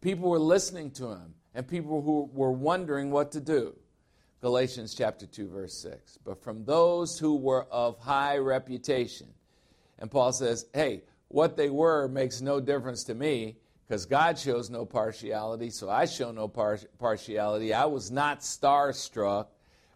[0.02, 3.76] people were listening to him, and people who were wondering what to do.
[4.41, 6.19] Galatians chapter 2, verse 6.
[6.23, 9.28] But from those who were of high reputation,
[9.97, 14.69] and Paul says, hey, what they were makes no difference to me because God shows
[14.69, 17.73] no partiality, so I show no par- partiality.
[17.73, 19.47] I was not starstruck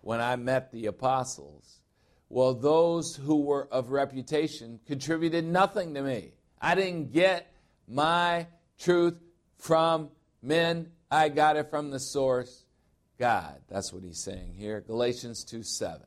[0.02, 1.82] when I met the apostles.
[2.30, 6.32] Well, those who were of reputation contributed nothing to me.
[6.62, 7.54] I didn't get
[7.88, 8.48] my
[8.80, 9.16] truth
[9.58, 10.10] from
[10.42, 12.64] men, I got it from the source,
[13.20, 13.60] God.
[13.70, 14.82] That's what he's saying here.
[14.82, 16.02] Galatians 2 7.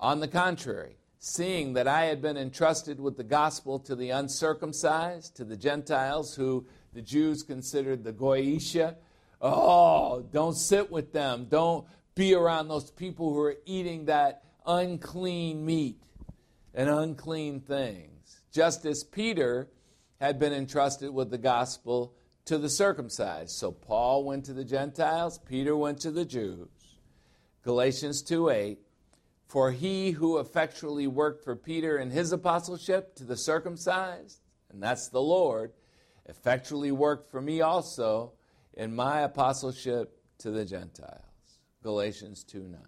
[0.00, 5.36] On the contrary, seeing that I had been entrusted with the gospel to the uncircumcised,
[5.36, 8.96] to the Gentiles who the Jews considered the Goyisha.
[9.40, 11.46] Oh, don't sit with them.
[11.48, 16.02] Don't be around those people who are eating that unclean meat
[16.74, 18.40] and unclean things.
[18.52, 19.68] Just as Peter
[20.20, 23.50] had been entrusted with the gospel to the circumcised.
[23.50, 26.68] So Paul went to the Gentiles, Peter went to the Jews.
[27.62, 28.78] Galatians 2 8.
[29.46, 35.08] For he who effectually worked for Peter in his apostleship to the circumcised, and that's
[35.08, 35.72] the Lord,
[36.28, 38.32] effectually worked for me also
[38.74, 41.22] in my apostleship to the Gentiles.
[41.82, 42.80] Galatians 2 9.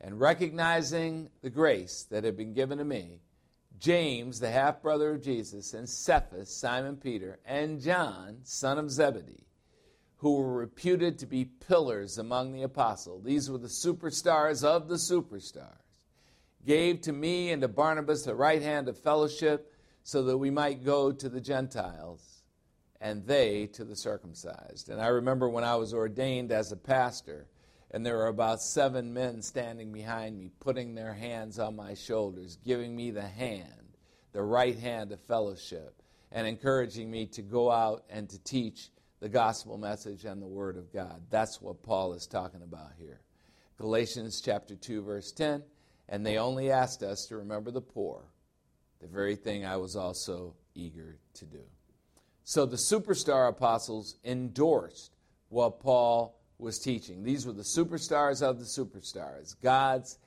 [0.00, 3.20] And recognizing the grace that had been given to me,
[3.78, 9.46] James, the half brother of Jesus, and Cephas, Simon Peter, and John, son of Zebedee,
[10.16, 13.24] who were reputed to be pillars among the apostles.
[13.24, 15.80] These were the superstars of the superstars.
[16.64, 19.72] Gave to me and to Barnabas the right hand of fellowship
[20.02, 22.33] so that we might go to the Gentiles
[23.04, 24.88] and they to the circumcised.
[24.88, 27.46] And I remember when I was ordained as a pastor,
[27.90, 32.56] and there were about seven men standing behind me, putting their hands on my shoulders,
[32.64, 33.98] giving me the hand,
[34.32, 38.88] the right hand of fellowship, and encouraging me to go out and to teach
[39.20, 41.24] the gospel message and the word of God.
[41.28, 43.20] That's what Paul is talking about here.
[43.76, 45.62] Galatians chapter 2 verse 10,
[46.08, 48.24] and they only asked us to remember the poor,
[49.02, 51.64] the very thing I was also eager to do.
[52.44, 55.16] So the superstar apostles endorsed
[55.48, 57.22] what Paul was teaching.
[57.22, 60.18] These were the superstars of the superstars, God's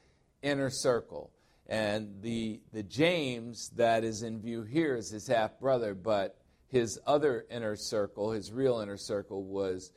[0.41, 1.31] inner circle.
[1.67, 6.37] And the, the James that is in view here is his half brother, but
[6.69, 9.91] his other inner circle, his real inner circle, was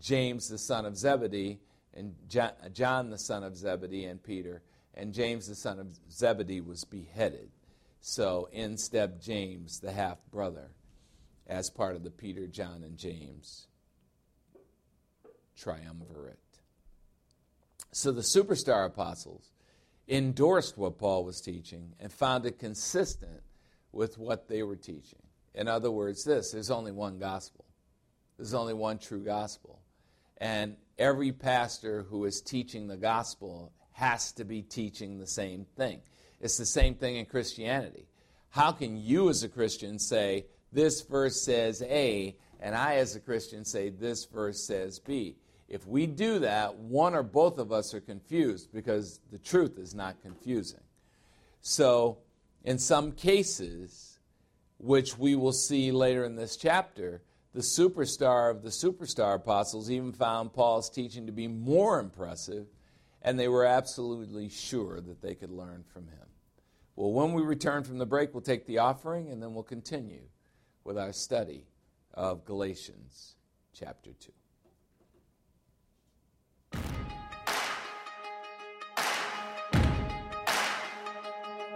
[0.00, 1.60] James the son of Zebedee,
[1.94, 4.62] and John the son of Zebedee, and Peter.
[4.94, 7.50] And James the son of Zebedee was beheaded.
[8.00, 10.70] So in stepped James, the half brother,
[11.46, 13.66] as part of the Peter, John, and James
[15.56, 16.38] triumvirate.
[17.92, 19.50] So the superstar apostles
[20.08, 23.42] endorsed what Paul was teaching and found it consistent
[23.92, 25.22] with what they were teaching.
[25.54, 27.64] In other words, this there's only one gospel,
[28.36, 29.80] there's only one true gospel.
[30.38, 36.00] And every pastor who is teaching the gospel has to be teaching the same thing.
[36.40, 38.08] It's the same thing in Christianity.
[38.50, 43.20] How can you, as a Christian, say, this verse says A, and I, as a
[43.20, 45.36] Christian, say this verse says B?
[45.68, 49.94] If we do that, one or both of us are confused because the truth is
[49.94, 50.80] not confusing.
[51.62, 52.18] So,
[52.64, 54.18] in some cases,
[54.78, 57.22] which we will see later in this chapter,
[57.54, 62.66] the superstar of the superstar apostles even found Paul's teaching to be more impressive,
[63.22, 66.26] and they were absolutely sure that they could learn from him.
[66.96, 70.22] Well, when we return from the break, we'll take the offering and then we'll continue
[70.84, 71.66] with our study
[72.12, 73.36] of Galatians
[73.72, 74.32] chapter 2.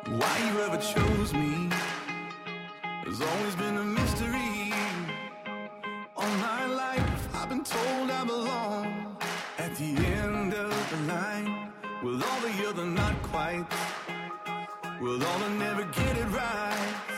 [0.06, 1.70] Why you ever chose me?
[3.08, 4.72] has always been a mystery.
[6.16, 9.16] All my life, I've been told I belong
[9.58, 13.66] at the end of the line with all the other not quite,
[15.00, 17.17] with all the never get it right.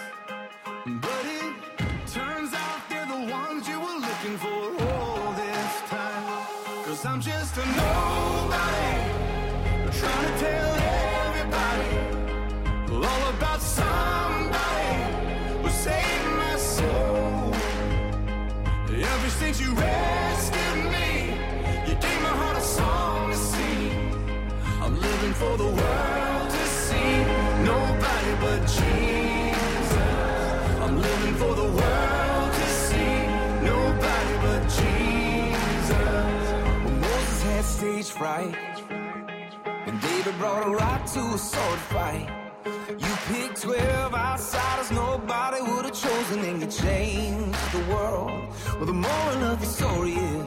[25.40, 27.24] For the world to see
[27.64, 29.96] nobody but Jesus.
[30.82, 32.09] I'm living for the world
[38.20, 38.54] fright,
[39.86, 42.28] and David brought a rock to a sword fight.
[43.04, 48.42] You picked 12 outsiders nobody would have chosen, and you changed the world.
[48.76, 50.44] Well, the moral of the story is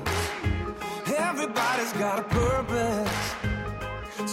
[1.18, 3.18] everybody's got a purpose.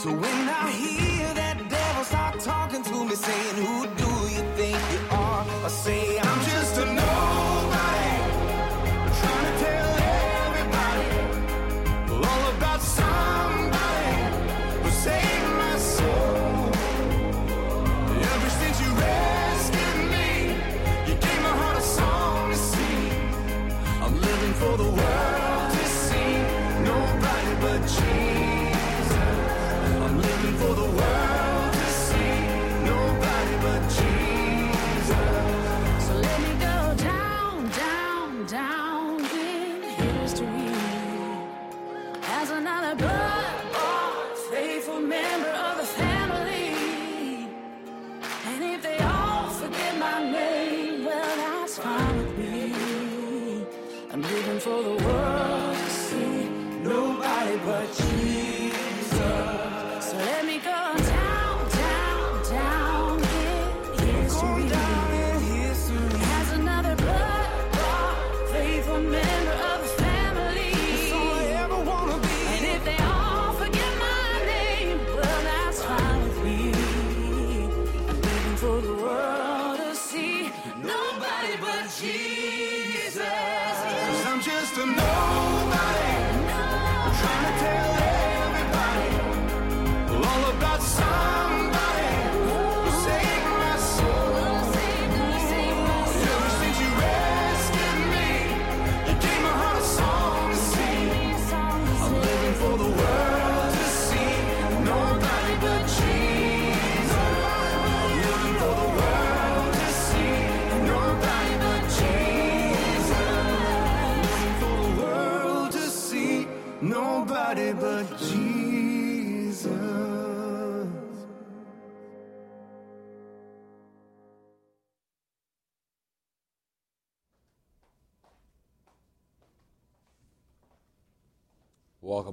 [0.00, 4.78] So when I hear that devil start talking to me, saying, Who do you think
[4.92, 5.46] you are?
[5.64, 7.39] I say, I'm just a nobody.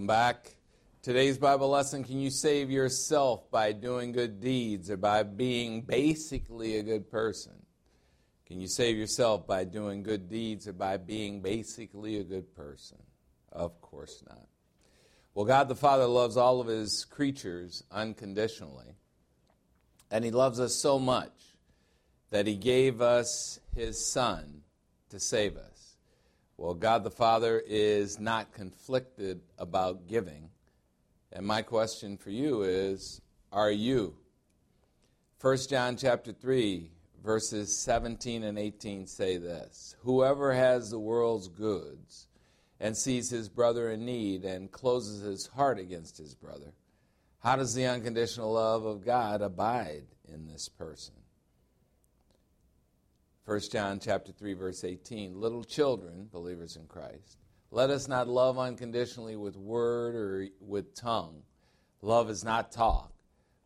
[0.08, 0.56] Back.
[1.02, 6.78] Today's Bible lesson Can you save yourself by doing good deeds or by being basically
[6.78, 7.52] a good person?
[8.46, 13.00] Can you save yourself by doing good deeds or by being basically a good person?
[13.52, 14.48] Of course not.
[15.34, 18.96] Well, God the Father loves all of his creatures unconditionally.
[20.10, 21.58] And he loves us so much
[22.30, 24.62] that he gave us his Son
[25.10, 25.77] to save us.
[26.58, 30.50] Well, God the Father is not conflicted about giving.
[31.32, 34.16] And my question for you is are you?
[35.40, 36.90] 1 John chapter 3
[37.24, 39.96] verses 17 and 18 say this.
[40.00, 42.28] Whoever has the world's goods
[42.80, 46.74] and sees his brother in need and closes his heart against his brother,
[47.40, 51.14] how does the unconditional love of God abide in this person?
[53.48, 57.38] 1 John chapter 3 verse 18 little children believers in Christ
[57.72, 61.44] let us not love unconditionally with word or with tongue.
[62.02, 63.14] Love is not talk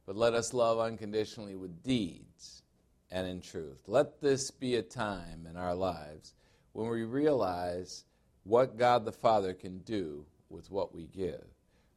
[0.06, 2.62] but let us love unconditionally with deeds
[3.10, 3.80] and in truth.
[3.88, 6.36] Let this be a time in our lives
[6.74, 8.06] when we realize
[8.44, 11.44] what God the Father can do with what we give.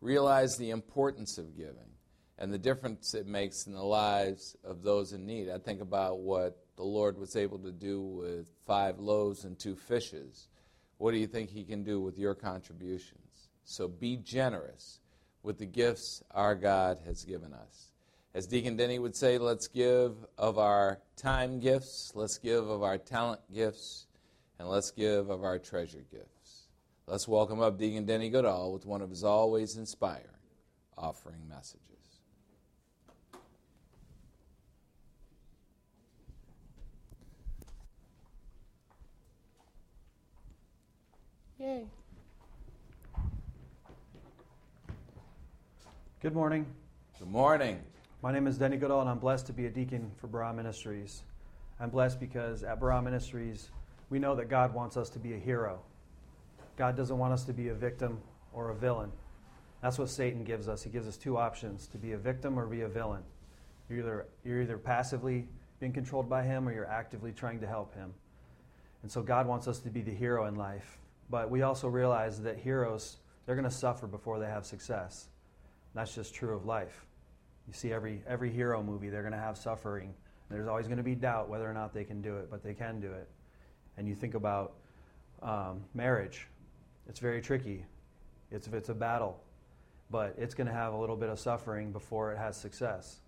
[0.00, 1.92] Realize the importance of giving
[2.38, 5.50] and the difference it makes in the lives of those in need.
[5.50, 9.76] I think about what the Lord was able to do with five loaves and two
[9.76, 10.48] fishes.
[10.98, 13.48] What do you think He can do with your contributions?
[13.64, 15.00] So be generous
[15.42, 17.92] with the gifts our God has given us.
[18.34, 22.98] As Deacon Denny would say, let's give of our time gifts, let's give of our
[22.98, 24.06] talent gifts,
[24.58, 26.68] and let's give of our treasure gifts.
[27.06, 30.26] Let's welcome up Deacon Denny Goodall with one of his always inspiring
[30.96, 31.93] offering messages.
[41.64, 41.86] Yay.
[46.20, 46.66] Good morning.
[47.18, 47.80] Good morning.
[48.22, 51.22] My name is Denny Goodall, and I'm blessed to be a deacon for Barah Ministries.
[51.80, 53.70] I'm blessed because at Barah Ministries,
[54.10, 55.80] we know that God wants us to be a hero.
[56.76, 58.20] God doesn't want us to be a victim
[58.52, 59.10] or a villain.
[59.80, 60.82] That's what Satan gives us.
[60.82, 63.22] He gives us two options to be a victim or be a villain.
[63.88, 65.48] You're either, you're either passively
[65.80, 68.12] being controlled by him or you're actively trying to help him.
[69.02, 70.98] And so God wants us to be the hero in life.
[71.30, 73.16] But we also realize that heroes,
[73.46, 75.28] they're going to suffer before they have success.
[75.94, 77.06] That's just true of life.
[77.66, 80.12] You see every, every hero movie, they're going to have suffering.
[80.50, 82.74] There's always going to be doubt whether or not they can do it, but they
[82.74, 83.28] can do it.
[83.96, 84.74] And you think about
[85.42, 86.48] um, marriage,
[87.08, 87.84] it's very tricky.
[88.50, 89.42] It's, it's a battle,
[90.10, 93.20] but it's going to have a little bit of suffering before it has success.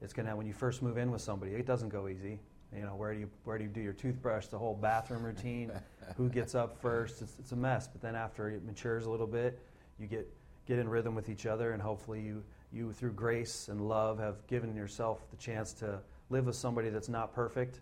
[0.00, 2.40] It's going to, when you first move in with somebody, it doesn't go easy.
[2.74, 5.72] You know, where do you, where do you do your toothbrush, the whole bathroom routine,
[6.16, 7.22] who gets up first?
[7.22, 7.86] It's, it's a mess.
[7.86, 9.60] But then after it matures a little bit,
[9.98, 10.28] you get,
[10.66, 12.42] get in rhythm with each other, and hopefully you,
[12.72, 17.08] you, through grace and love, have given yourself the chance to live with somebody that's
[17.08, 17.80] not perfect,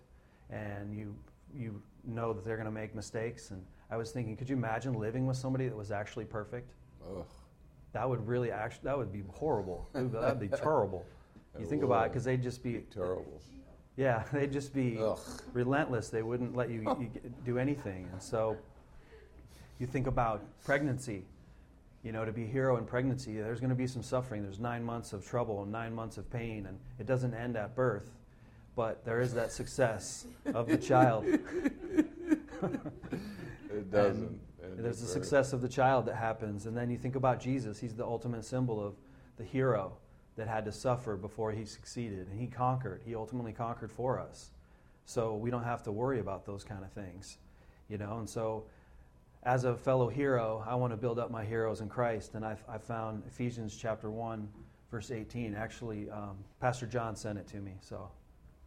[0.51, 1.15] and you,
[1.57, 3.51] you know that they're going to make mistakes.
[3.51, 6.75] And I was thinking, could you imagine living with somebody that was actually perfect?
[7.09, 7.25] Ugh.
[7.93, 9.89] That would really actually that would be horrible.
[9.93, 11.07] That would be terrible.
[11.59, 13.41] You think about it because they'd just be Terrible.
[13.97, 15.19] Yeah, they'd just be Ugh.
[15.53, 16.09] relentless.
[16.09, 17.11] They wouldn't let you, you
[17.45, 18.09] do anything.
[18.13, 18.57] And so
[19.79, 21.25] you think about pregnancy.
[22.03, 24.43] You know, to be a hero in pregnancy, there's going to be some suffering.
[24.43, 27.75] There's nine months of trouble and nine months of pain, and it doesn't end at
[27.75, 28.11] birth.
[28.77, 31.25] But there is that success of the child.
[33.75, 34.41] It doesn't.
[34.77, 36.67] There's the success of the child that happens.
[36.67, 37.79] And then you think about Jesus.
[37.79, 38.95] He's the ultimate symbol of
[39.37, 39.95] the hero
[40.37, 42.29] that had to suffer before he succeeded.
[42.29, 43.03] And he conquered.
[43.05, 44.51] He ultimately conquered for us.
[45.07, 47.39] So we don't have to worry about those kind of things.
[47.89, 48.65] You know, and so
[49.43, 52.35] as a fellow hero, I want to build up my heroes in Christ.
[52.35, 54.49] And I, I found Ephesians chapter 1,
[54.91, 55.55] verse 18.
[55.55, 57.75] Actually, um, Pastor John sent it to me.
[57.81, 58.11] So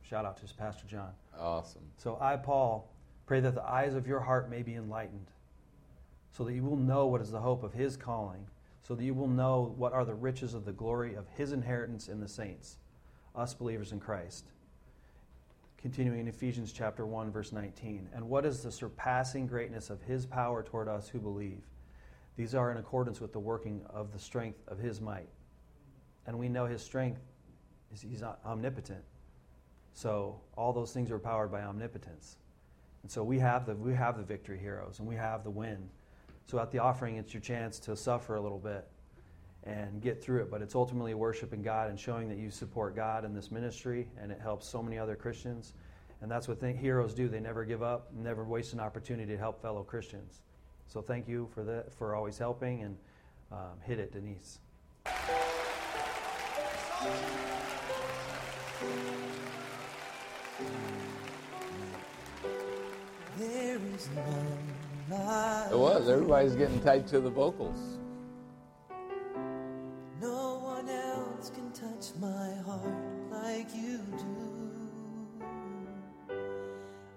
[0.03, 1.09] shout out to Pastor John.
[1.37, 1.81] Awesome.
[1.97, 2.89] So I, Paul,
[3.25, 5.27] pray that the eyes of your heart may be enlightened,
[6.31, 8.45] so that you will know what is the hope of his calling,
[8.87, 12.07] so that you will know what are the riches of the glory of his inheritance
[12.07, 12.77] in the saints,
[13.35, 14.45] us believers in Christ.
[15.77, 20.25] Continuing in Ephesians chapter 1 verse 19, and what is the surpassing greatness of his
[20.25, 21.63] power toward us who believe?
[22.37, 25.27] These are in accordance with the working of the strength of his might.
[26.25, 27.19] And we know his strength
[27.93, 29.03] is he's omnipotent.
[29.95, 32.37] So all those things are powered by omnipotence.
[33.01, 35.89] And so we have the we have the victory heroes and we have the win.
[36.47, 38.87] So at the offering it's your chance to suffer a little bit
[39.63, 43.25] and get through it, but it's ultimately worshiping God and showing that you support God
[43.25, 45.73] in this ministry and it helps so many other Christians.
[46.21, 47.27] And that's what th- heroes do.
[47.27, 50.41] They never give up, never waste an opportunity to help fellow Christians.
[50.87, 52.97] So thank you for that for always helping and
[53.51, 54.59] um, hit it, Denise.
[63.37, 64.76] There is none
[65.09, 66.09] It was.
[66.09, 67.99] Everybody's getting tight to the vocals.
[70.21, 74.35] No one else can touch my heart like you do.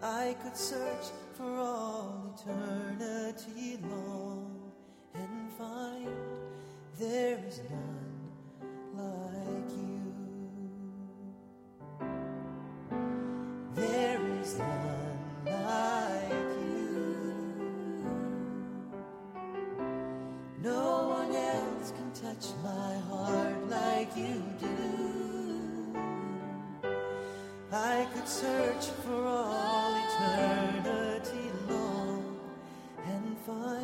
[0.02, 4.72] I could search for all eternity long
[5.14, 6.08] and find
[6.98, 7.99] there is none
[28.14, 32.38] could search for all eternity long
[33.06, 33.79] and find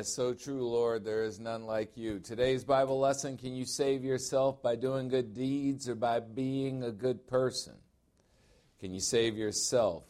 [0.00, 1.04] is so true, Lord.
[1.04, 2.20] There is none like you.
[2.20, 6.90] Today's Bible lesson Can you save yourself by doing good deeds or by being a
[6.90, 7.74] good person?
[8.80, 10.04] Can you save yourself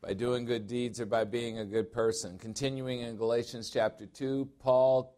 [0.00, 2.38] by doing good deeds or by being a good person?
[2.38, 5.16] Continuing in Galatians chapter 2, Paul,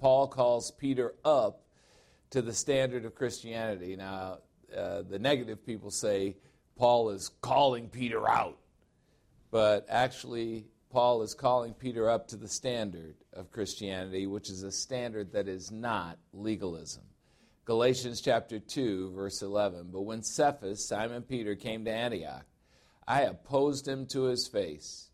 [0.00, 1.62] Paul calls Peter up
[2.30, 3.94] to the standard of Christianity.
[3.94, 4.38] Now,
[4.76, 6.38] uh, the negative people say
[6.76, 8.58] Paul is calling Peter out,
[9.52, 14.70] but actually, Paul is calling Peter up to the standard of Christianity, which is a
[14.70, 17.02] standard that is not legalism.
[17.64, 19.88] Galatians chapter 2, verse 11.
[19.92, 22.46] But when Cephas, Simon Peter, came to Antioch,
[23.08, 25.10] I opposed him to his face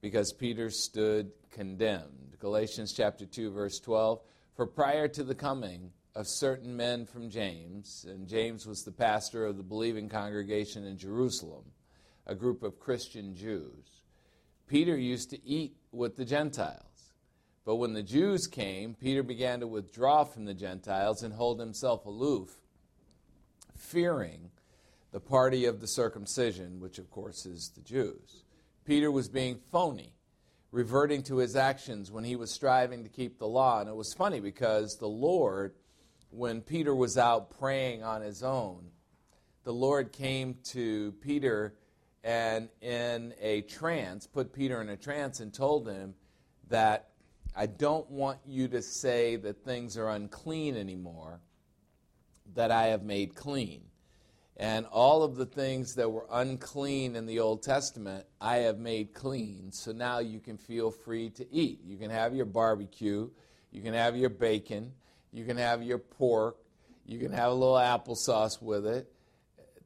[0.00, 2.36] because Peter stood condemned.
[2.38, 4.20] Galatians chapter 2, verse 12.
[4.54, 9.46] For prior to the coming of certain men from James, and James was the pastor
[9.46, 11.64] of the believing congregation in Jerusalem,
[12.24, 13.93] a group of Christian Jews,
[14.74, 17.12] Peter used to eat with the Gentiles.
[17.64, 22.06] But when the Jews came, Peter began to withdraw from the Gentiles and hold himself
[22.06, 22.56] aloof,
[23.76, 24.50] fearing
[25.12, 28.42] the party of the circumcision, which of course is the Jews.
[28.84, 30.12] Peter was being phony,
[30.72, 33.78] reverting to his actions when he was striving to keep the law.
[33.78, 35.76] And it was funny because the Lord,
[36.30, 38.88] when Peter was out praying on his own,
[39.62, 41.76] the Lord came to Peter
[42.24, 46.14] and in a trance, put Peter in a trance and told him
[46.70, 47.10] that
[47.54, 51.40] I don't want you to say that things are unclean anymore,
[52.54, 53.82] that I have made clean.
[54.56, 59.12] And all of the things that were unclean in the Old Testament, I have made
[59.12, 59.70] clean.
[59.70, 61.80] So now you can feel free to eat.
[61.84, 63.28] You can have your barbecue,
[63.70, 64.92] you can have your bacon,
[65.30, 66.56] you can have your pork,
[67.04, 69.12] you can have a little applesauce with it.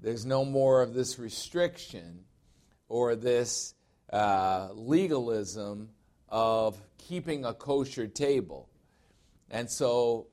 [0.01, 2.25] There's no more of this restriction
[2.89, 3.75] or this
[4.13, 5.91] uh, legalism
[6.29, 8.69] of keeping a kosher table.
[9.51, 10.27] And so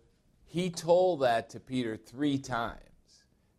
[0.46, 2.80] he told that to Peter three times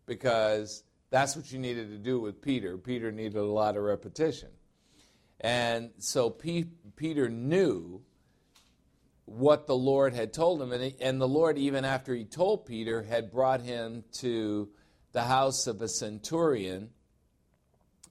[0.05, 2.77] because that's what you needed to do with Peter.
[2.77, 4.49] Peter needed a lot of repetition.
[5.39, 8.01] And so P- Peter knew
[9.25, 10.71] what the Lord had told him.
[10.71, 14.69] And, he, and the Lord, even after he told Peter, had brought him to
[15.11, 16.89] the house of a centurion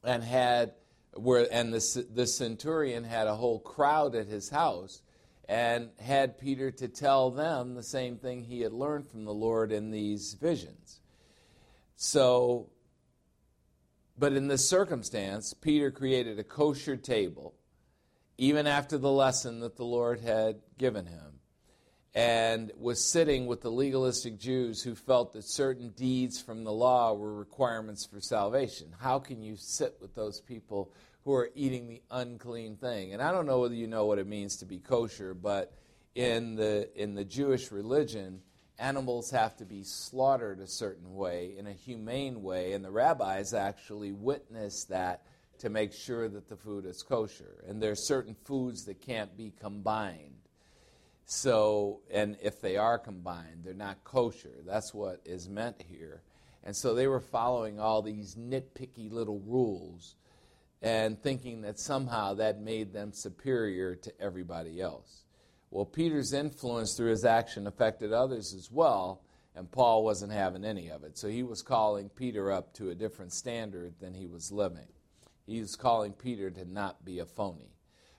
[0.07, 0.73] and had
[1.15, 5.03] where and the, the centurion had a whole crowd at his house
[5.49, 9.73] and had Peter to tell them the same thing he had learned from the Lord
[9.73, 11.01] in these visions.
[11.95, 12.71] So,
[14.19, 17.55] but in this circumstance, Peter created a kosher table,
[18.39, 21.26] even after the lesson that the Lord had given him,
[22.17, 27.13] and was sitting with the legalistic Jews who felt that certain deeds from the law
[27.13, 28.89] were requirements for salvation.
[28.99, 30.91] How can you sit with those people
[31.27, 33.13] who are eating the unclean thing.
[33.13, 35.75] And I don't know whether you know what it means to be kosher, but
[36.15, 38.43] in the, in the Jewish religion,
[38.79, 43.55] animals have to be slaughtered a certain way, in a humane way, and the rabbis
[43.55, 45.27] actually witness that
[45.59, 47.65] to make sure that the food is kosher.
[47.67, 50.46] And there are certain foods that can't be combined.
[51.29, 54.55] So, and if they are combined, they're not kosher.
[54.65, 56.23] That's what is meant here.
[56.63, 60.15] And so they were following all these nitpicky little rules
[60.81, 65.25] and thinking that somehow that made them superior to everybody else.
[65.71, 69.23] Well, Peter's influence through his action affected others as well,
[69.57, 71.19] and Paul wasn't having any of it.
[71.19, 74.87] So he was calling Peter up to a different standard than he was living.
[75.45, 77.76] He was calling Peter to not be a phony.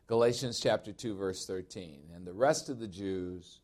[0.08, 2.12] Galatians chapter 2 verse 13.
[2.16, 3.60] And the rest of the Jews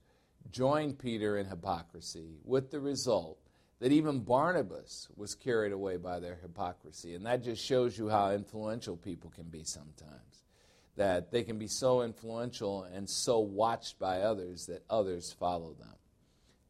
[0.51, 3.39] joined Peter in hypocrisy with the result
[3.79, 7.15] that even Barnabas was carried away by their hypocrisy.
[7.15, 10.43] And that just shows you how influential people can be sometimes.
[10.97, 15.95] That they can be so influential and so watched by others that others follow them.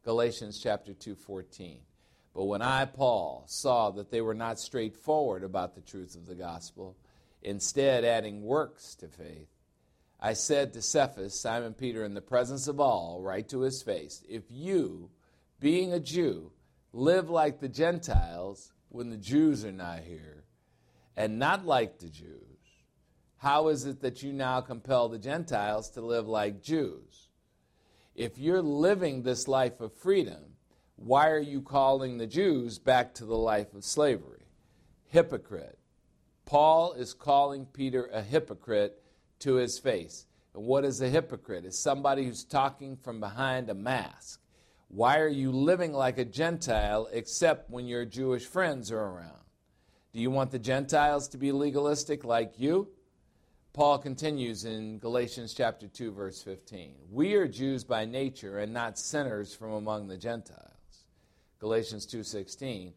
[0.03, 1.79] Galatians chapter 2:14.
[2.35, 6.35] But when I Paul saw that they were not straightforward about the truth of the
[6.35, 6.95] gospel,
[7.41, 9.52] instead adding works to faith,
[10.25, 14.23] I said to Cephas, Simon Peter, in the presence of all, right to his face,
[14.29, 15.09] if you,
[15.59, 16.53] being a Jew,
[16.93, 20.45] live like the Gentiles when the Jews are not here,
[21.17, 22.39] and not like the Jews,
[23.35, 27.27] how is it that you now compel the Gentiles to live like Jews?
[28.15, 30.55] If you're living this life of freedom,
[30.95, 34.45] why are you calling the Jews back to the life of slavery?
[35.09, 35.79] Hypocrite.
[36.45, 39.02] Paul is calling Peter a hypocrite
[39.43, 40.25] to his face.
[40.53, 41.65] And what is a hypocrite?
[41.65, 44.39] It's somebody who's talking from behind a mask.
[44.87, 49.39] Why are you living like a Gentile except when your Jewish friends are around?
[50.13, 52.89] Do you want the Gentiles to be legalistic like you?
[53.73, 56.93] Paul continues in Galatians chapter 2 verse 15.
[57.09, 60.69] We are Jews by nature and not sinners from among the Gentiles.
[61.57, 62.93] Galatians 2:16.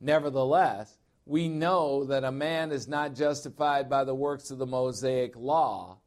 [0.00, 0.99] Nevertheless,
[1.30, 5.98] we know that a man is not justified by the works of the Mosaic law,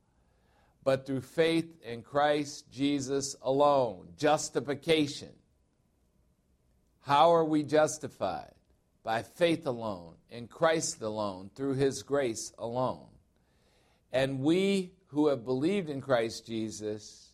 [0.83, 4.09] but through faith in Christ Jesus alone.
[4.17, 5.29] Justification.
[7.03, 8.51] How are we justified?
[9.01, 13.07] By faith alone, in Christ alone, through his grace alone.
[14.11, 17.31] And we who have believed in Christ Jesus,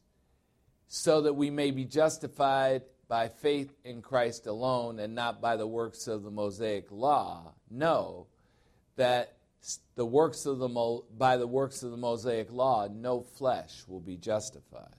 [0.89, 5.65] so that we may be justified by faith in Christ alone and not by the
[5.65, 8.27] works of the Mosaic law, know
[8.95, 9.37] that
[9.95, 14.17] the works of the by the works of the Mosaic law, no flesh will be
[14.17, 14.95] justified.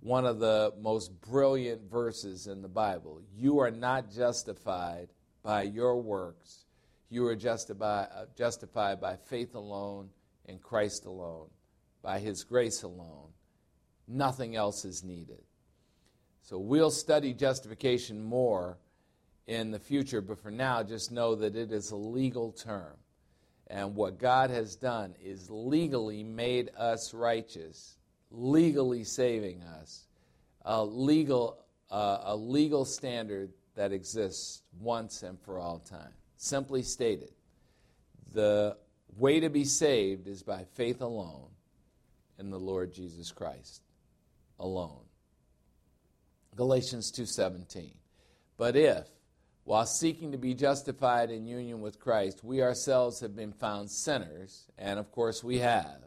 [0.00, 3.20] One of the most brilliant verses in the Bible.
[3.36, 5.08] You are not justified
[5.42, 6.64] by your works.
[7.10, 10.08] You are justified, uh, justified by faith alone
[10.46, 11.48] in Christ alone,
[12.02, 13.28] by His grace alone.
[14.08, 15.42] Nothing else is needed.
[16.42, 18.78] So we'll study justification more
[19.50, 22.96] in the future, but for now, just know that it is a legal term.
[23.66, 27.96] And what God has done is legally made us righteous,
[28.30, 30.06] legally saving us,
[30.64, 36.12] a legal, uh, a legal standard that exists once and for all time.
[36.36, 37.32] Simply stated,
[38.32, 38.76] the
[39.16, 41.48] way to be saved is by faith alone
[42.38, 43.82] in the Lord Jesus Christ
[44.60, 45.06] alone.
[46.54, 47.96] Galatians 2:17.
[48.56, 49.08] But if
[49.64, 54.66] while seeking to be justified in union with Christ, we ourselves have been found sinners,
[54.78, 55.98] and of course we have.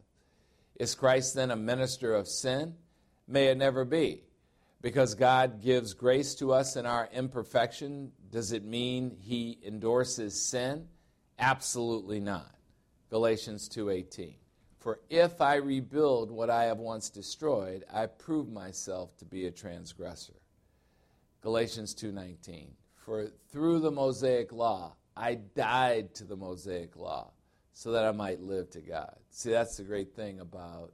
[0.76, 2.76] Is Christ then a minister of sin?
[3.28, 4.24] May it never be.
[4.82, 10.89] Because God gives grace to us in our imperfection, does it mean he endorses sin?
[11.39, 12.54] Absolutely not.
[13.10, 14.36] Galatians 2:18.
[14.80, 19.51] For if I rebuild what I have once destroyed, I prove myself to be a
[19.51, 20.41] transgressor.
[21.39, 22.76] Galatians 2:19.
[23.06, 27.32] For through the Mosaic law I died to the Mosaic law
[27.74, 29.16] so that I might live to God.
[29.30, 30.93] See, that's the great thing about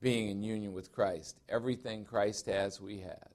[0.00, 1.38] being in union with Christ.
[1.48, 3.28] Everything Christ has, we have.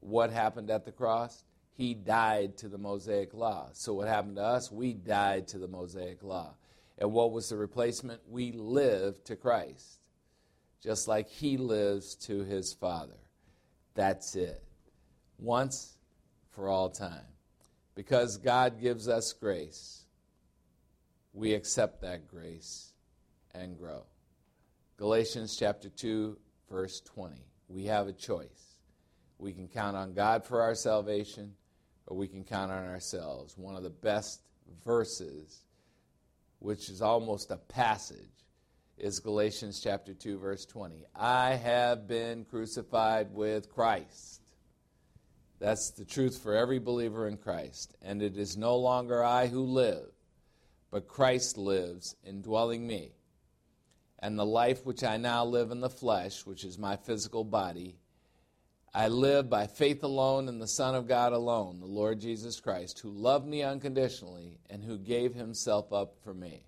[0.00, 1.44] What happened at the cross?
[1.72, 3.68] He died to the Mosaic law.
[3.72, 4.72] So what happened to us?
[4.72, 6.54] We died to the Mosaic law.
[6.98, 8.22] And what was the replacement?
[8.28, 10.00] We live to Christ,
[10.82, 13.18] just like He lives to His Father.
[13.94, 14.62] That's it.
[15.38, 15.98] Once
[16.50, 17.26] for all time.
[17.96, 20.04] Because God gives us grace,
[21.32, 22.92] we accept that grace
[23.52, 24.04] and grow.
[24.96, 26.38] Galatians chapter 2,
[26.70, 27.36] verse 20.
[27.68, 28.76] We have a choice.
[29.38, 31.54] We can count on God for our salvation,
[32.06, 33.58] or we can count on ourselves.
[33.58, 34.42] One of the best
[34.84, 35.66] verses
[36.58, 38.18] which is almost a passage,
[38.98, 41.04] is Galatians chapter 2 verse 20.
[41.14, 44.40] I have been crucified with Christ.
[45.58, 47.94] That's the truth for every believer in Christ.
[48.02, 50.10] And it is no longer I who live,
[50.90, 53.12] but Christ lives indwelling me.
[54.18, 57.96] And the life which I now live in the flesh, which is my physical body,
[58.94, 62.98] I live by faith alone in the Son of God alone, the Lord Jesus Christ,
[63.00, 66.64] who loved me unconditionally and who gave himself up for me.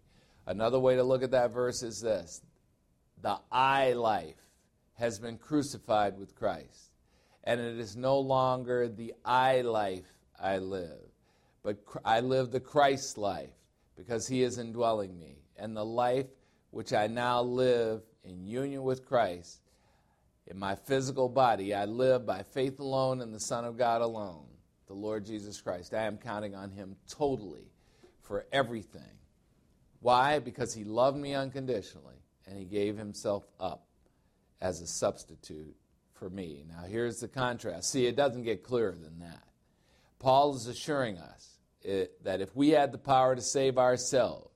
[0.47, 2.43] Another way to look at that verse is this
[3.22, 4.36] the I life
[4.95, 6.88] has been crucified with Christ,
[7.49, 10.05] and it is no longer the I life
[10.38, 11.01] I live,
[11.62, 13.49] but I live the Christ life
[13.96, 15.38] because he is indwelling me.
[15.57, 16.26] And the life
[16.72, 19.62] which I now live in union with Christ
[20.46, 24.44] in my physical body, I live by faith alone in the Son of God alone,
[24.86, 25.94] the Lord Jesus Christ.
[25.94, 27.72] I am counting on Him totally
[28.20, 29.16] for everything.
[30.01, 30.38] Why?
[30.38, 33.86] Because He loved me unconditionally and He gave Himself up
[34.61, 35.74] as a substitute
[36.19, 36.64] for me.
[36.69, 37.91] Now, here's the contrast.
[37.91, 39.45] See, it doesn't get clearer than that.
[40.19, 44.51] Paul is assuring us it, that if we had the power to save ourselves,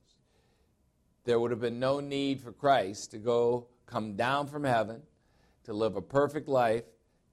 [1.25, 5.01] there would have been no need for Christ to go come down from heaven
[5.63, 6.83] to live a perfect life,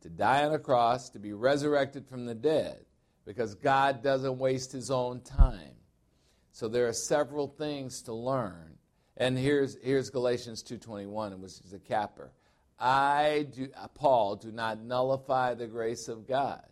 [0.03, 2.85] to die on a cross, to be resurrected from the dead,
[3.27, 5.75] because God doesn't waste his own time.
[6.53, 8.77] So there are several things to learn.
[9.17, 12.33] And here's, here's Galatians 2.21, which is a capper.
[12.81, 16.65] I, do, uh, Paul, do not nullify the grace of God.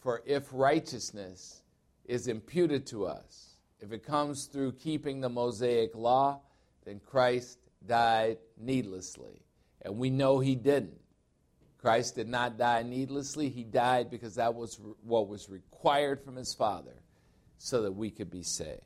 [0.00, 1.62] For if righteousness
[2.06, 6.40] is imputed to us, if it comes through keeping the Mosaic law,
[6.84, 9.42] then Christ died needlessly.
[9.82, 10.98] And we know he didn't.
[11.78, 13.48] Christ did not die needlessly.
[13.48, 16.94] He died because that was what was required from his Father
[17.58, 18.80] so that we could be saved.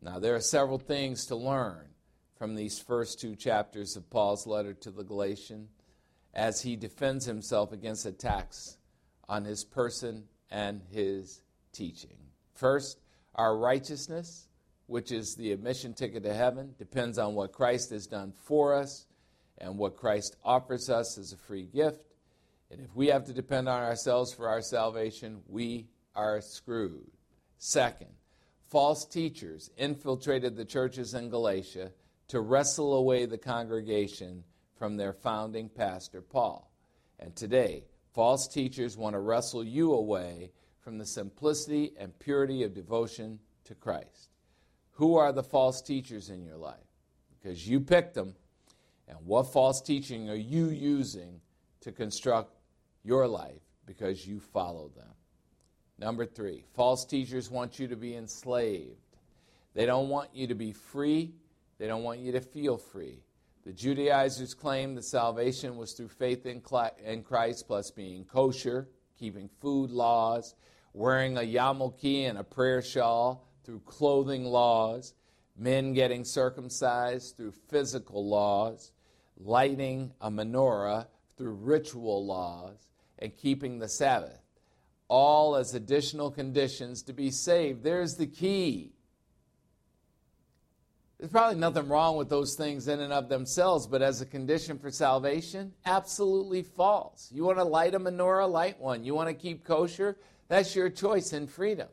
[0.00, 1.88] Now, there are several things to learn
[2.36, 5.70] from these first two chapters of Paul's letter to the Galatians
[6.34, 8.76] as he defends himself against attacks
[9.28, 11.40] on his person and his
[11.72, 12.16] teaching.
[12.54, 12.98] First,
[13.36, 14.48] Our righteousness,
[14.86, 19.06] which is the admission ticket to heaven, depends on what Christ has done for us
[19.58, 22.14] and what Christ offers us as a free gift.
[22.70, 27.10] And if we have to depend on ourselves for our salvation, we are screwed.
[27.58, 28.10] Second,
[28.68, 31.90] false teachers infiltrated the churches in Galatia
[32.28, 34.44] to wrestle away the congregation
[34.76, 36.70] from their founding pastor, Paul.
[37.18, 40.50] And today, false teachers want to wrestle you away
[40.80, 44.30] from the simplicity and purity of devotion to Christ.
[44.92, 46.76] Who are the false teachers in your life?
[47.30, 48.34] Because you picked them.
[49.08, 51.40] And what false teaching are you using
[51.80, 52.56] to construct
[53.02, 55.12] your life because you follow them?
[55.98, 58.96] Number three, false teachers want you to be enslaved.
[59.74, 61.32] They don't want you to be free,
[61.78, 63.24] they don't want you to feel free.
[63.64, 69.90] The Judaizers claim that salvation was through faith in Christ plus being kosher, keeping food
[69.90, 70.54] laws,
[70.92, 75.14] wearing a yarmulke and a prayer shawl through clothing laws,
[75.56, 78.92] men getting circumcised through physical laws,
[79.38, 81.06] lighting a menorah
[81.36, 82.86] through ritual laws,
[83.18, 84.42] and keeping the Sabbath,
[85.08, 87.82] all as additional conditions to be saved.
[87.82, 88.93] There's the key.
[91.18, 94.78] There's probably nothing wrong with those things in and of themselves, but as a condition
[94.78, 97.30] for salvation, absolutely false.
[97.32, 99.04] You want to light a menorah, light one.
[99.04, 101.88] You want to keep kosher, that's your choice and freedom.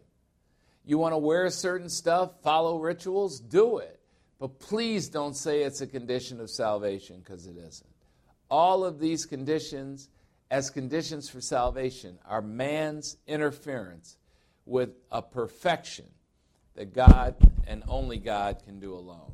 [0.84, 4.00] You want to wear certain stuff, follow rituals, do it.
[4.40, 7.90] But please don't say it's a condition of salvation because it isn't.
[8.50, 10.10] All of these conditions,
[10.50, 14.18] as conditions for salvation, are man's interference
[14.66, 16.06] with a perfection
[16.76, 17.36] that God
[17.68, 19.34] and only God can do alone.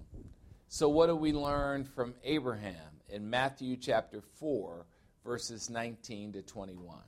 [0.68, 4.86] So, what do we learn from Abraham in Matthew chapter 4,
[5.24, 7.00] verses 19 to 21?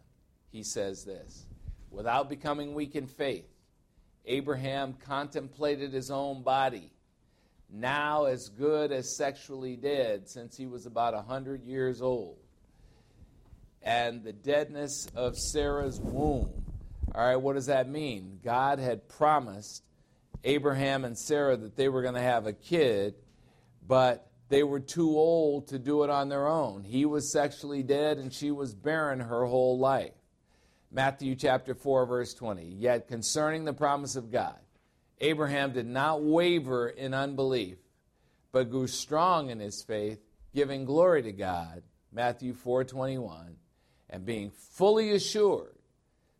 [0.52, 1.46] He says this
[1.92, 3.50] Without becoming weak in faith,
[4.26, 6.92] Abraham contemplated his own body,
[7.70, 12.38] now as good as sexually dead, since he was about a 100 years old,
[13.82, 16.66] and the deadness of Sarah's womb.
[17.14, 18.40] All right, what does that mean?
[18.44, 19.84] God had promised
[20.44, 23.16] Abraham and Sarah that they were going to have a kid,
[23.86, 26.84] but they were too old to do it on their own.
[26.84, 30.14] He was sexually dead and she was barren her whole life.
[30.92, 32.66] Matthew chapter 4 verse 20.
[32.66, 34.60] Yet concerning the promise of God,
[35.22, 37.78] Abraham did not waver in unbelief,
[38.52, 40.20] but grew strong in his faith,
[40.56, 41.84] giving glory to God.
[42.12, 43.58] Matthew 4:21,
[44.10, 45.79] and being fully assured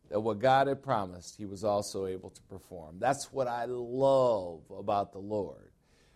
[0.10, 2.98] that what God had promised, he was also able to perform.
[3.00, 5.72] That's what I love about the Lord.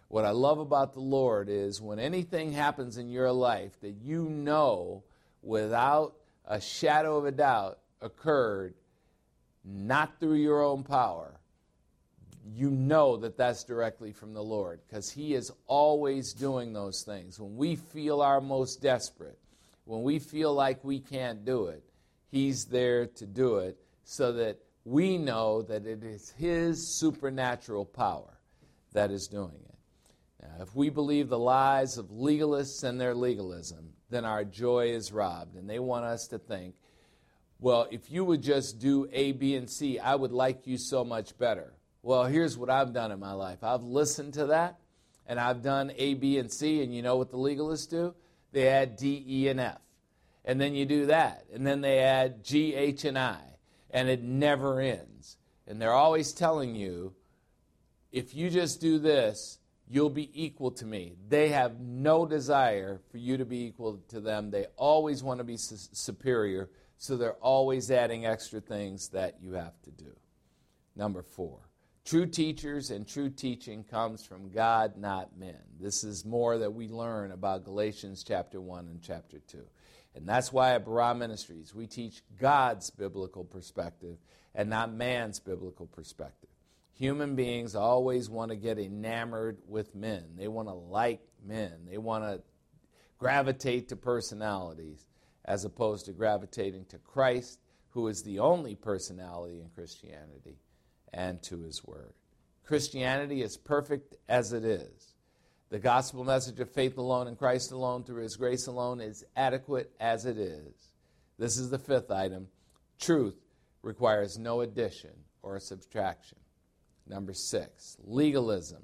[0.08, 4.30] What I love about the Lord is when anything happens in your life that you
[4.30, 5.04] know
[5.42, 6.16] without
[6.46, 8.76] a shadow of a doubt occurred
[9.64, 11.40] not through your own power,
[12.46, 17.40] you know that that's directly from the Lord because He is always doing those things.
[17.40, 19.40] When we feel our most desperate,
[19.86, 21.84] when we feel like we can't do it,
[22.30, 28.40] He's there to do it so that we know that it is His supernatural power
[28.94, 29.76] that is doing it.
[30.42, 35.12] Now, if we believe the lies of legalists and their legalism, then our joy is
[35.12, 35.56] robbed.
[35.56, 36.76] And they want us to think,
[37.60, 41.06] well, if you would just do A, B, and C, I would like you so
[41.06, 41.74] much better.
[42.02, 44.80] Well, here's what I've done in my life I've listened to that,
[45.26, 48.14] and I've done A, B, and C, and you know what the legalists do?
[48.52, 49.80] They add D, E, and F.
[50.44, 53.53] And then you do that, and then they add G, H, and I
[53.94, 55.38] and it never ends.
[55.68, 57.14] And they're always telling you,
[58.12, 61.14] if you just do this, you'll be equal to me.
[61.30, 64.52] They have no desire for you to be equal to them.
[64.52, 69.54] They always want to be su- superior, so they're always adding extra things that you
[69.54, 70.12] have to do.
[70.96, 71.60] Number four.
[72.06, 75.62] True teachers and true teaching comes from God, not men.
[75.80, 79.60] This is more that we learn about Galatians chapter 1 and chapter 2.
[80.16, 84.18] And that's why at Barah Ministries, we teach God's biblical perspective
[84.54, 86.50] and not man's biblical perspective.
[86.94, 91.98] Human beings always want to get enamored with men, they want to like men, they
[91.98, 92.42] want to
[93.18, 95.08] gravitate to personalities
[95.46, 97.60] as opposed to gravitating to Christ,
[97.90, 100.58] who is the only personality in Christianity,
[101.12, 102.14] and to his word.
[102.64, 105.13] Christianity is perfect as it is.
[105.74, 109.92] The gospel message of faith alone in Christ alone through his grace alone is adequate
[110.00, 110.92] as it is.
[111.40, 112.48] This is the fifth item.
[113.00, 113.40] Truth
[113.82, 115.10] requires no addition
[115.42, 116.38] or subtraction.
[117.08, 118.84] Number six, legalism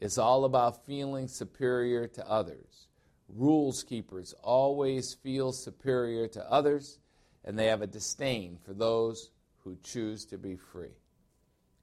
[0.00, 2.86] is all about feeling superior to others.
[3.28, 7.00] Rules keepers always feel superior to others,
[7.44, 9.32] and they have a disdain for those
[9.64, 10.94] who choose to be free.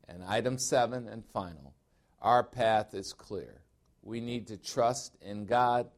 [0.07, 1.73] And item seven and final
[2.21, 3.64] our path is clear.
[4.05, 5.89] We need to trust in God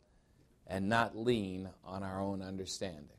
[0.66, 3.18] and not lean on our own understanding.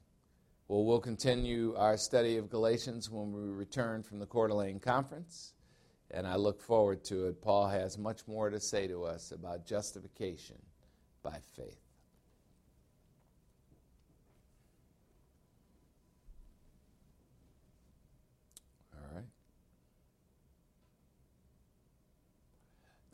[0.67, 5.53] Well, we'll continue our study of Galatians when we return from the Coeur d'Alene Conference,
[6.11, 7.41] and I look forward to it.
[7.41, 10.57] Paul has much more to say to us about justification
[11.23, 11.81] by faith.
[18.95, 19.25] All right.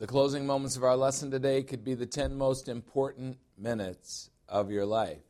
[0.05, 4.69] The closing moments of our lesson today could be the 10 most important minutes of
[4.69, 5.23] your life.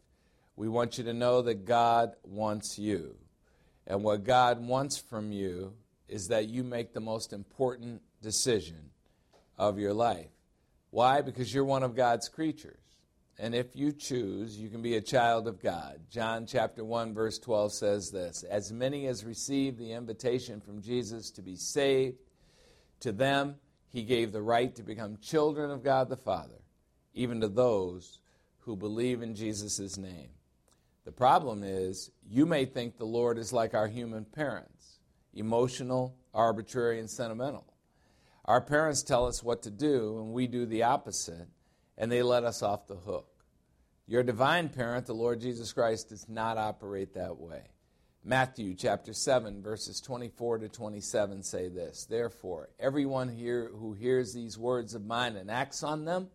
[0.57, 3.15] We want you to know that God wants you.
[3.87, 5.75] And what God wants from you
[6.09, 8.89] is that you make the most important decision
[9.57, 10.27] of your life.
[10.89, 11.21] Why?
[11.21, 12.97] Because you're one of God's creatures.
[13.39, 16.01] And if you choose, you can be a child of God.
[16.11, 21.31] John chapter 1 verse 12 says this, as many as received the invitation from Jesus
[21.31, 22.17] to be saved,
[22.99, 23.55] to them
[23.95, 26.59] he gave the right to become children of God the Father,
[27.13, 28.19] even to those
[28.59, 30.31] who believe in Jesus' name.
[31.05, 34.99] The problem is, you may think the Lord is like our human parents
[35.33, 37.65] emotional, arbitrary, and sentimental.
[38.43, 41.47] Our parents tell us what to do, and we do the opposite,
[41.97, 43.29] and they let us off the hook.
[44.07, 47.63] Your divine parent, the Lord Jesus Christ, does not operate that way.
[48.27, 54.57] Matthew chapter 7, verses 24 to 27 say this Therefore, everyone here who hears these
[54.57, 56.29] words of mine and acts on them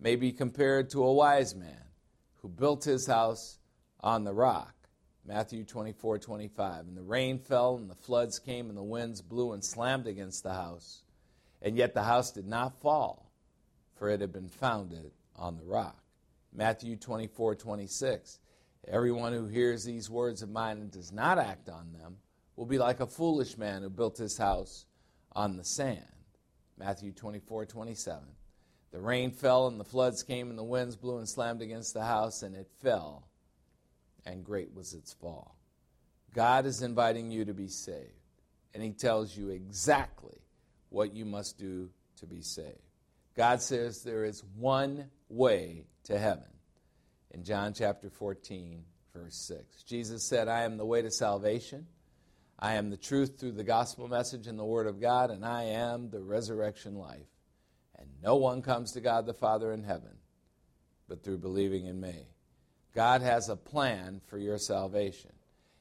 [0.00, 1.84] may be compared to a wise man
[2.38, 3.58] who built his house
[4.00, 4.74] on the rock.
[5.24, 6.88] Matthew 24, 25.
[6.88, 10.42] And the rain fell, and the floods came, and the winds blew and slammed against
[10.42, 11.04] the house.
[11.62, 13.30] And yet the house did not fall,
[13.94, 16.02] for it had been founded on the rock.
[16.52, 18.40] Matthew 24, 26.
[18.88, 22.16] Everyone who hears these words of mine and does not act on them
[22.56, 24.86] will be like a foolish man who built his house
[25.32, 26.02] on the sand.
[26.76, 28.22] Matthew 24, 27.
[28.90, 32.04] The rain fell, and the floods came, and the winds blew and slammed against the
[32.04, 33.28] house, and it fell
[34.26, 35.56] and great was its fall.
[36.34, 38.30] God is inviting you to be saved,
[38.74, 40.38] and He tells you exactly
[40.88, 42.78] what you must do to be saved.
[43.36, 46.44] God says there is one way to heaven.
[47.32, 51.86] In John chapter 14, verse 6, Jesus said, I am the way to salvation.
[52.58, 55.64] I am the truth through the gospel message and the word of God, and I
[55.64, 57.26] am the resurrection life.
[57.98, 60.18] And no one comes to God the Father in heaven
[61.08, 62.26] but through believing in me.
[62.94, 65.32] God has a plan for your salvation.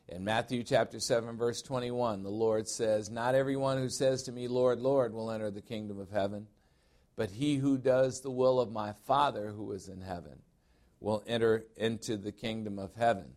[0.10, 4.49] In Matthew chapter 7 verse 21, the Lord says, "Not everyone who says to me,
[4.49, 6.47] Lord, Lord, will enter the kingdom of heaven,
[7.16, 10.41] but he who does the will of my Father who is in heaven
[11.02, 13.34] will enter into the kingdom of heaven."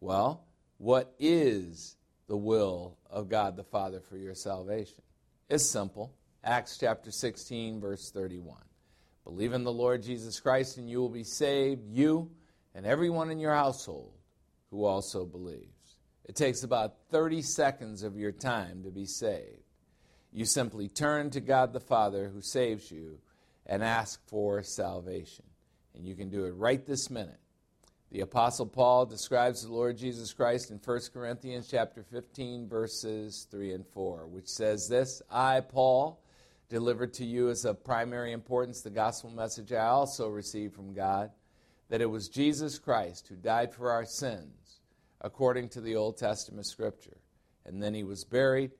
[0.00, 0.46] Well,
[0.78, 5.02] what is the will of God the Father for your salvation?
[5.48, 6.14] It's simple.
[6.42, 8.62] Acts chapter 16 verse 31.
[9.24, 12.30] Believe in the Lord Jesus Christ and you will be saved, you
[12.74, 14.12] and everyone in your household
[14.70, 15.96] who also believes.
[16.24, 19.62] It takes about 30 seconds of your time to be saved.
[20.32, 23.20] You simply turn to God the Father who saves you
[23.66, 25.44] and ask for salvation.
[25.94, 27.38] And you can do it right this minute.
[28.10, 33.72] The apostle Paul describes the Lord Jesus Christ in 1 Corinthians chapter 15 verses 3
[33.72, 36.22] and 4, which says this, I Paul
[36.68, 41.30] delivered to you as of primary importance the gospel message I also received from God
[41.88, 44.80] that it was Jesus Christ who died for our sins
[45.20, 47.16] according to the Old Testament scripture.
[47.66, 48.72] And then he was buried.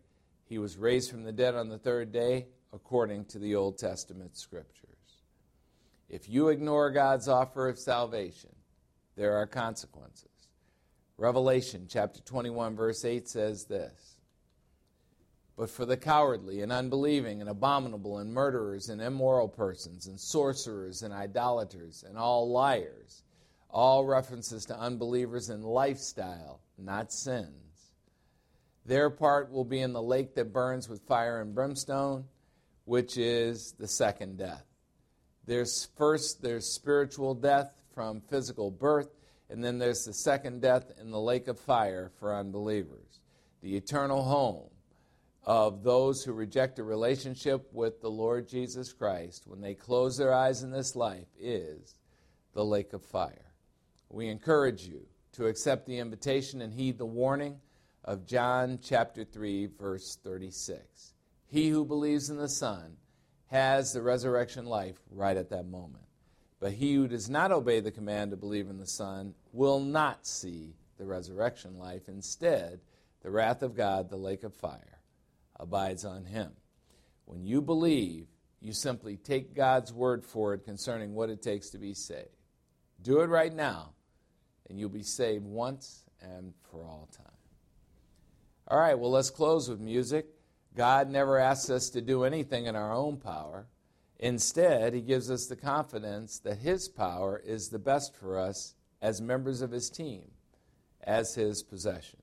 [0.45, 4.37] He was raised from the dead on the third day according to the Old Testament
[4.37, 4.84] scriptures.
[6.09, 8.55] If you ignore God's offer of salvation,
[9.17, 10.29] there are consequences.
[11.17, 14.15] Revelation chapter 21, verse 8 says this
[15.57, 21.03] but for the cowardly and unbelieving and abominable and murderers and immoral persons and sorcerers
[21.03, 23.23] and idolaters and all liars.
[23.71, 27.93] All references to unbelievers in lifestyle, not sins.
[28.87, 32.25] Their part will be in the lake that burns with fire and brimstone,
[32.85, 34.65] which is the second death.
[35.47, 39.09] There's first there's spiritual death from physical birth,
[39.51, 43.21] and then there's the second death in the lake of fire for unbelievers.
[43.61, 44.71] The eternal home
[45.45, 50.33] of those who reject a relationship with the Lord Jesus Christ when they close their
[50.33, 51.97] eyes in this life is
[52.55, 53.53] the lake of fire.
[54.09, 57.61] We encourage you to accept the invitation and heed the warning
[58.05, 61.15] of John chapter 3 verse 36.
[61.47, 62.97] He who believes in the Son
[63.55, 66.03] has the resurrection life right at that moment.
[66.59, 70.27] But he who does not obey the command to believe in the Son will not
[70.27, 72.09] see the resurrection life.
[72.09, 72.81] Instead,
[73.23, 74.99] the wrath of God, the lake of fire
[75.55, 76.51] abides on him.
[77.27, 78.27] When you believe,
[78.61, 82.27] you simply take God's word for it concerning what it takes to be saved.
[83.03, 83.93] Do it right now,
[84.69, 87.27] and you'll be saved once and for all time.
[88.67, 90.27] All right, well, let's close with music.
[90.77, 93.67] God never asks us to do anything in our own power.
[94.19, 99.21] Instead, He gives us the confidence that His power is the best for us as
[99.21, 100.31] members of His team,
[101.03, 102.23] as His possessions.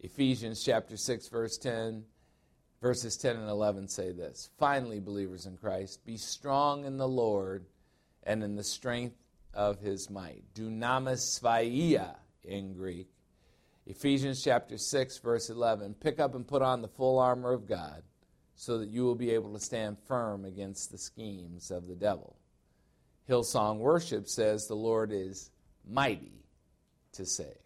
[0.00, 2.04] Ephesians chapter 6, verse 10,
[2.80, 7.66] verses 10 and 11 say this Finally, believers in Christ, be strong in the Lord
[8.22, 9.16] and in the strength
[9.52, 10.44] of His might.
[10.54, 13.08] Dunamis phaia in Greek.
[13.88, 18.02] Ephesians chapter 6, verse 11 Pick up and put on the full armor of God
[18.54, 22.36] so that you will be able to stand firm against the schemes of the devil.
[23.30, 25.50] Hillsong Worship says the Lord is
[25.88, 26.44] mighty
[27.12, 27.56] to save.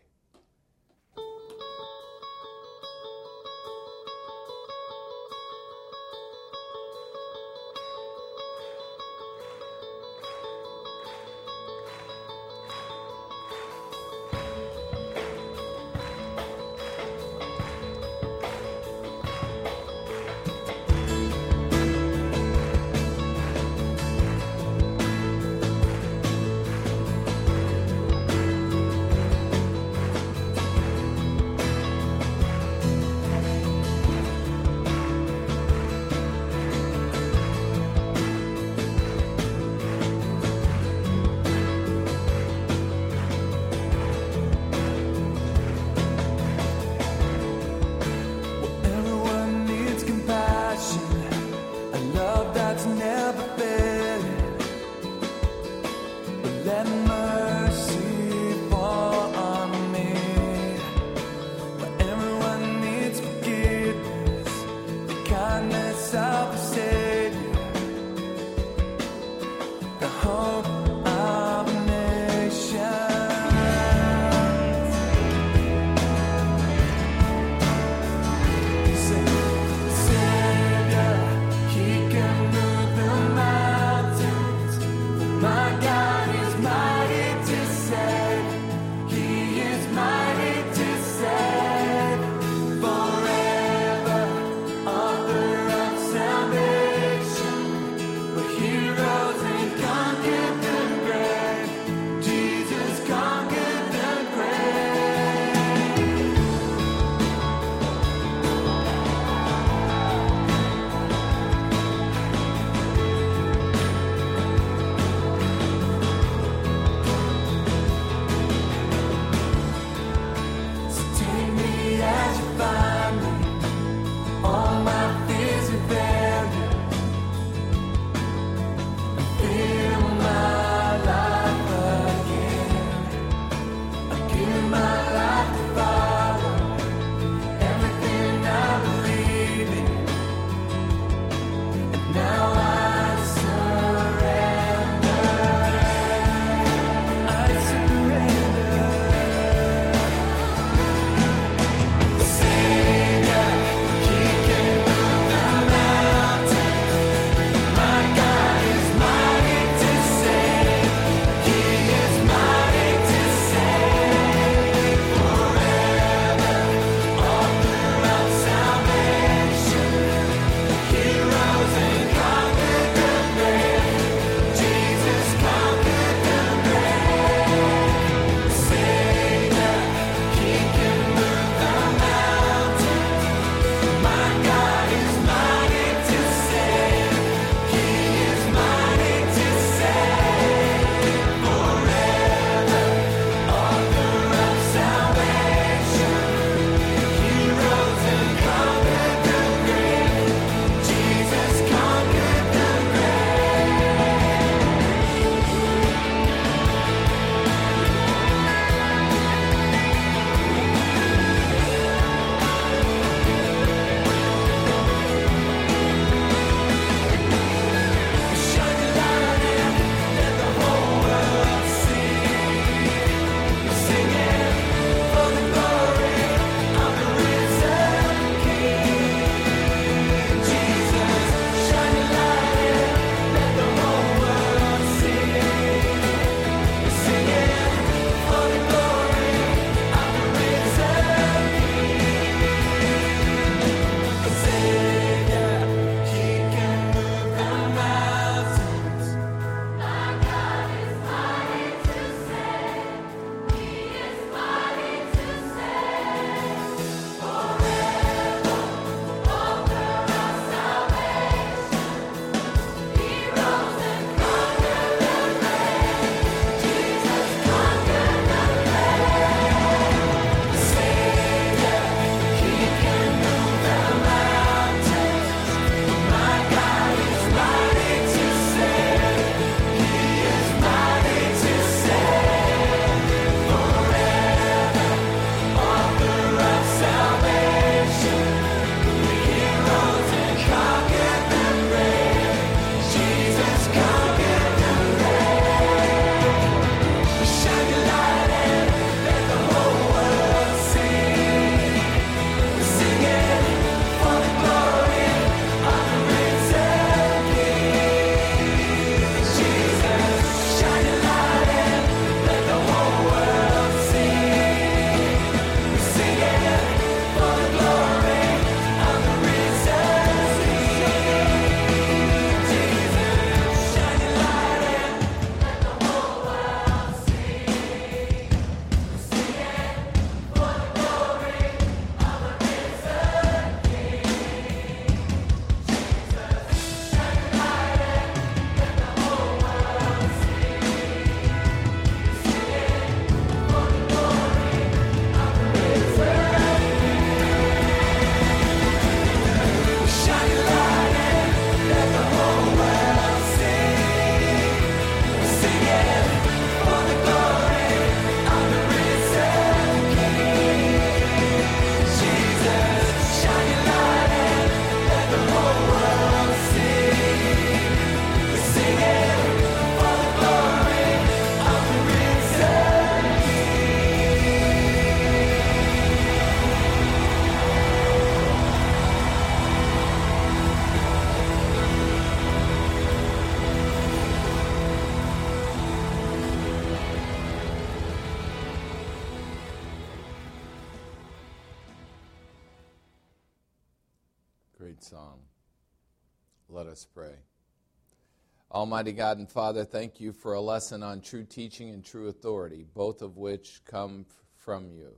[398.62, 402.64] Almighty God and Father, thank you for a lesson on true teaching and true authority,
[402.74, 404.06] both of which come
[404.36, 404.92] from you.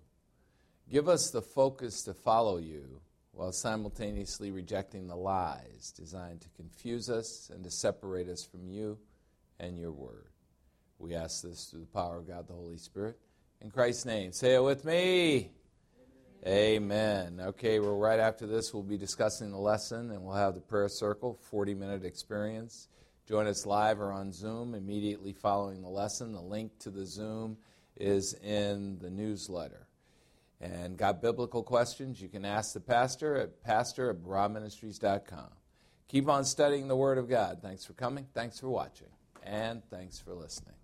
[0.90, 3.00] Give us the focus to follow you
[3.32, 8.98] while simultaneously rejecting the lies designed to confuse us and to separate us from you
[9.58, 10.28] and your word.
[10.98, 13.16] We ask this through the power of God the Holy Spirit.
[13.62, 15.52] In Christ's name, say it with me.
[16.46, 17.40] Amen.
[17.40, 20.90] Okay, well, right after this, we'll be discussing the lesson and we'll have the prayer
[20.90, 22.88] circle, 40 minute experience.
[23.26, 26.32] Join us live or on Zoom immediately following the lesson.
[26.32, 27.56] The link to the Zoom
[27.96, 29.88] is in the newsletter.
[30.60, 35.50] And got biblical questions, you can ask the pastor at pastor at barahministries.com.
[36.08, 37.58] Keep on studying the Word of God.
[37.62, 39.08] Thanks for coming, thanks for watching,
[39.42, 40.83] and thanks for listening.